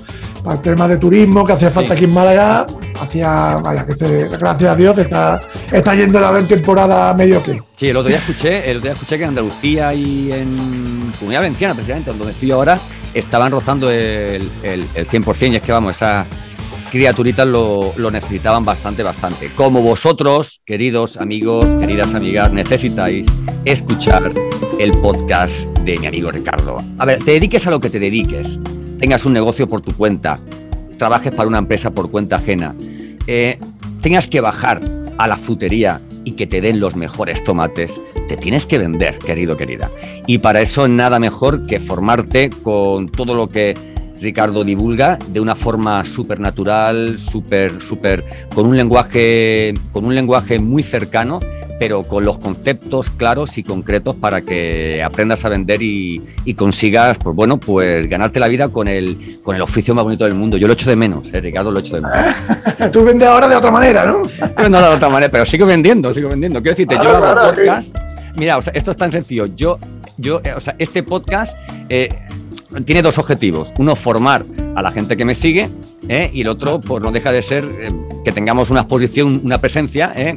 para 0.43 0.56
el 0.56 0.62
tema 0.62 0.88
de 0.88 0.97
turismo 0.97 1.45
que 1.45 1.54
hacía 1.54 1.69
falta 1.69 1.93
aquí 1.93 2.06
en 2.06 2.13
Málaga, 2.13 2.65
hacía, 2.99 3.58
vaya, 3.62 3.86
que 3.86 4.27
gracias 4.27 4.71
a 4.71 4.75
Dios 4.75 4.97
está, 4.97 5.41
está 5.71 5.95
yendo 5.95 6.19
la 6.19 6.41
temporada 6.47 7.13
medio 7.13 7.43
que. 7.43 7.62
Sí, 7.75 7.89
el 7.89 7.97
otro 7.97 8.10
día 8.10 8.19
escuché, 8.19 8.69
el 8.69 8.77
otro 8.77 8.88
día 8.88 8.93
escuché 8.93 9.17
que 9.17 9.23
en 9.23 9.30
Andalucía 9.30 9.93
y 9.93 10.32
en 10.32 11.12
Comunidad 11.17 11.41
Valenciana, 11.41 11.73
precisamente, 11.73 12.12
donde 12.12 12.32
estoy 12.32 12.51
ahora, 12.51 12.80
estaban 13.13 13.51
rozando 13.51 13.89
el, 13.89 14.49
el, 14.63 14.88
100%, 14.95 15.51
y 15.51 15.56
es 15.56 15.62
que 15.62 15.71
vamos, 15.71 15.95
esas 15.95 16.25
criaturitas 16.91 17.47
lo, 17.47 17.93
lo 17.95 18.12
necesitaban 18.12 18.65
bastante, 18.65 19.04
bastante. 19.04 19.51
Como 19.56 19.82
vosotros, 19.82 20.62
queridos 20.65 21.17
amigos, 21.17 21.65
queridas 21.80 22.13
amigas, 22.13 22.51
necesitáis 22.51 23.27
escuchar 23.65 24.32
el 24.80 24.91
podcast 24.93 25.54
de 25.84 25.97
mi 25.97 26.08
amigo 26.08 26.32
Ricardo. 26.32 26.84
A 26.97 27.06
ver, 27.06 27.23
te 27.23 27.32
dediques 27.32 27.65
a 27.67 27.71
lo 27.71 27.80
que 27.80 27.89
te 27.89 27.99
dediques 27.99 28.60
tengas 29.01 29.25
un 29.25 29.33
negocio 29.33 29.67
por 29.67 29.81
tu 29.81 29.93
cuenta, 29.93 30.39
trabajes 30.97 31.33
para 31.33 31.49
una 31.49 31.57
empresa 31.57 31.89
por 31.89 32.11
cuenta 32.11 32.35
ajena, 32.35 32.75
eh, 33.25 33.57
tengas 33.99 34.27
que 34.27 34.41
bajar 34.41 34.79
a 35.17 35.27
la 35.27 35.37
frutería 35.37 35.99
y 36.23 36.33
que 36.33 36.45
te 36.45 36.61
den 36.61 36.79
los 36.79 36.95
mejores 36.95 37.43
tomates, 37.43 37.99
te 38.27 38.37
tienes 38.37 38.67
que 38.67 38.77
vender, 38.77 39.17
querido, 39.17 39.57
querida. 39.57 39.89
Y 40.27 40.37
para 40.37 40.61
eso 40.61 40.87
nada 40.87 41.17
mejor 41.17 41.65
que 41.65 41.79
formarte 41.79 42.51
con 42.51 43.09
todo 43.09 43.33
lo 43.33 43.49
que 43.49 43.73
Ricardo 44.21 44.63
divulga 44.63 45.17
de 45.29 45.39
una 45.39 45.55
forma 45.55 46.05
súper 46.05 46.39
natural, 46.39 47.17
súper, 47.17 47.81
súper, 47.81 48.23
con 48.53 48.67
un 48.67 48.77
lenguaje, 48.77 49.73
con 49.91 50.05
un 50.05 50.13
lenguaje 50.13 50.59
muy 50.59 50.83
cercano 50.83 51.39
pero 51.81 52.03
con 52.03 52.23
los 52.23 52.37
conceptos 52.37 53.09
claros 53.09 53.57
y 53.57 53.63
concretos 53.63 54.15
para 54.15 54.41
que 54.41 55.01
aprendas 55.01 55.43
a 55.45 55.49
vender 55.49 55.81
y, 55.81 56.21
consigas, 56.55 57.17
pues 57.17 57.35
bueno, 57.35 57.59
pues 57.59 58.07
ganarte 58.07 58.39
la 58.39 58.47
vida 58.47 58.69
con 58.69 58.87
el, 58.87 59.39
con 59.41 59.55
el 59.55 59.63
oficio 59.63 59.95
más 59.95 60.03
bonito 60.03 60.25
del 60.25 60.35
mundo. 60.35 60.57
Yo 60.57 60.67
lo 60.67 60.73
echo 60.73 60.87
de 60.87 60.95
menos, 60.95 61.33
eh, 61.33 61.41
Ricardo, 61.41 61.71
lo 61.71 61.79
echo 61.79 61.95
de 61.95 62.01
menos. 62.01 62.91
Tú 62.91 63.03
vendes 63.03 63.27
ahora 63.27 63.47
de 63.47 63.55
otra 63.55 63.71
manera, 63.71 64.05
¿no? 64.05 64.21
no 64.69 64.79
de 64.79 64.95
otra 64.95 65.09
manera, 65.09 65.31
pero 65.31 65.43
sigo 65.43 65.65
vendiendo, 65.65 66.13
sigo 66.13 66.29
vendiendo. 66.29 66.61
Quiero 66.61 66.75
decirte, 66.75 67.03
yo 67.03 67.17
hago 67.17 67.49
podcast. 67.51 67.97
Mira, 68.35 68.59
o 68.59 68.61
sea, 68.61 68.73
esto 68.75 68.91
es 68.91 68.97
tan 68.97 69.11
sencillo. 69.11 69.47
Yo, 69.47 69.79
yo, 70.17 70.39
eh, 70.43 70.53
o 70.55 70.59
sea, 70.59 70.75
este 70.77 71.01
podcast 71.01 71.57
eh, 71.89 72.09
tiene 72.86 73.01
dos 73.01 73.17
objetivos. 73.17 73.73
Uno, 73.77 73.95
formar 73.95 74.45
a 74.75 74.81
la 74.81 74.91
gente 74.91 75.17
que 75.17 75.25
me 75.25 75.36
sigue 75.36 75.69
¿eh? 76.07 76.29
y 76.34 76.41
el 76.41 76.47
otro, 76.47 76.79
pues 76.79 77.03
no 77.03 77.12
deja 77.12 77.31
de 77.31 77.41
ser 77.41 77.63
eh, 77.63 77.91
que 78.23 78.31
tengamos 78.31 78.69
una 78.69 78.81
exposición, 78.81 79.41
una 79.43 79.60
presencia, 79.60 80.12
¿eh? 80.15 80.36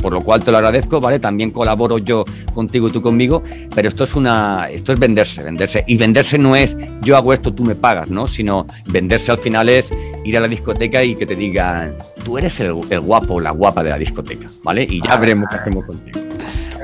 por 0.00 0.12
lo 0.12 0.20
cual 0.20 0.42
te 0.42 0.50
lo 0.50 0.58
agradezco, 0.58 1.00
¿vale? 1.00 1.18
También 1.18 1.50
colaboro 1.50 1.98
yo 1.98 2.24
contigo 2.54 2.88
y 2.88 2.92
tú 2.92 3.02
conmigo, 3.02 3.42
pero 3.74 3.88
esto 3.88 4.04
es 4.04 4.14
una, 4.14 4.68
esto 4.70 4.92
es 4.92 4.98
venderse, 4.98 5.42
venderse. 5.42 5.84
Y 5.86 5.96
venderse 5.96 6.38
no 6.38 6.56
es 6.56 6.76
yo 7.02 7.16
hago 7.16 7.32
esto, 7.32 7.52
tú 7.52 7.64
me 7.64 7.74
pagas, 7.74 8.08
¿no? 8.10 8.26
Sino 8.26 8.66
venderse 8.86 9.30
al 9.30 9.38
final 9.38 9.68
es 9.68 9.92
ir 10.24 10.36
a 10.36 10.40
la 10.40 10.48
discoteca 10.48 11.02
y 11.02 11.14
que 11.14 11.26
te 11.26 11.34
digan, 11.34 11.94
tú 12.24 12.38
eres 12.38 12.60
el, 12.60 12.74
el 12.90 13.00
guapo 13.00 13.40
la 13.40 13.50
guapa 13.50 13.82
de 13.82 13.90
la 13.90 13.98
discoteca, 13.98 14.46
¿vale? 14.62 14.86
Y 14.88 15.00
ya 15.02 15.16
veremos 15.16 15.48
qué 15.50 15.56
hacemos 15.56 15.84
contigo. 15.84 16.20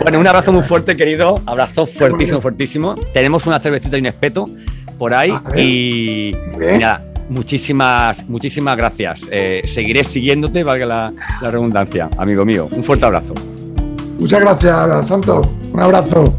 Bueno, 0.02 0.20
un 0.20 0.26
abrazo 0.26 0.52
muy 0.52 0.62
fuerte, 0.62 0.96
querido. 0.96 1.40
Abrazo 1.46 1.86
fuertísimo, 1.86 2.40
fuertísimo. 2.40 2.94
Tenemos 3.12 3.46
una 3.46 3.58
cervecita 3.58 3.96
y 3.96 4.00
un 4.00 4.06
espeto 4.06 4.48
por 4.98 5.14
ahí. 5.14 5.32
Y 5.56 6.32
nada, 6.78 7.04
muchísimas, 7.28 8.28
muchísimas 8.28 8.76
gracias. 8.76 9.22
Eh, 9.30 9.62
seguiré 9.66 10.04
siguiéndote, 10.04 10.62
valga 10.62 10.86
la, 10.86 11.12
la 11.40 11.50
redundancia, 11.50 12.08
amigo 12.18 12.44
mío. 12.44 12.68
Un 12.70 12.84
fuerte 12.84 13.06
abrazo. 13.06 13.34
Muchas 14.18 14.40
gracias, 14.40 15.06
Santo. 15.08 15.42
Un 15.72 15.80
abrazo. 15.80 16.38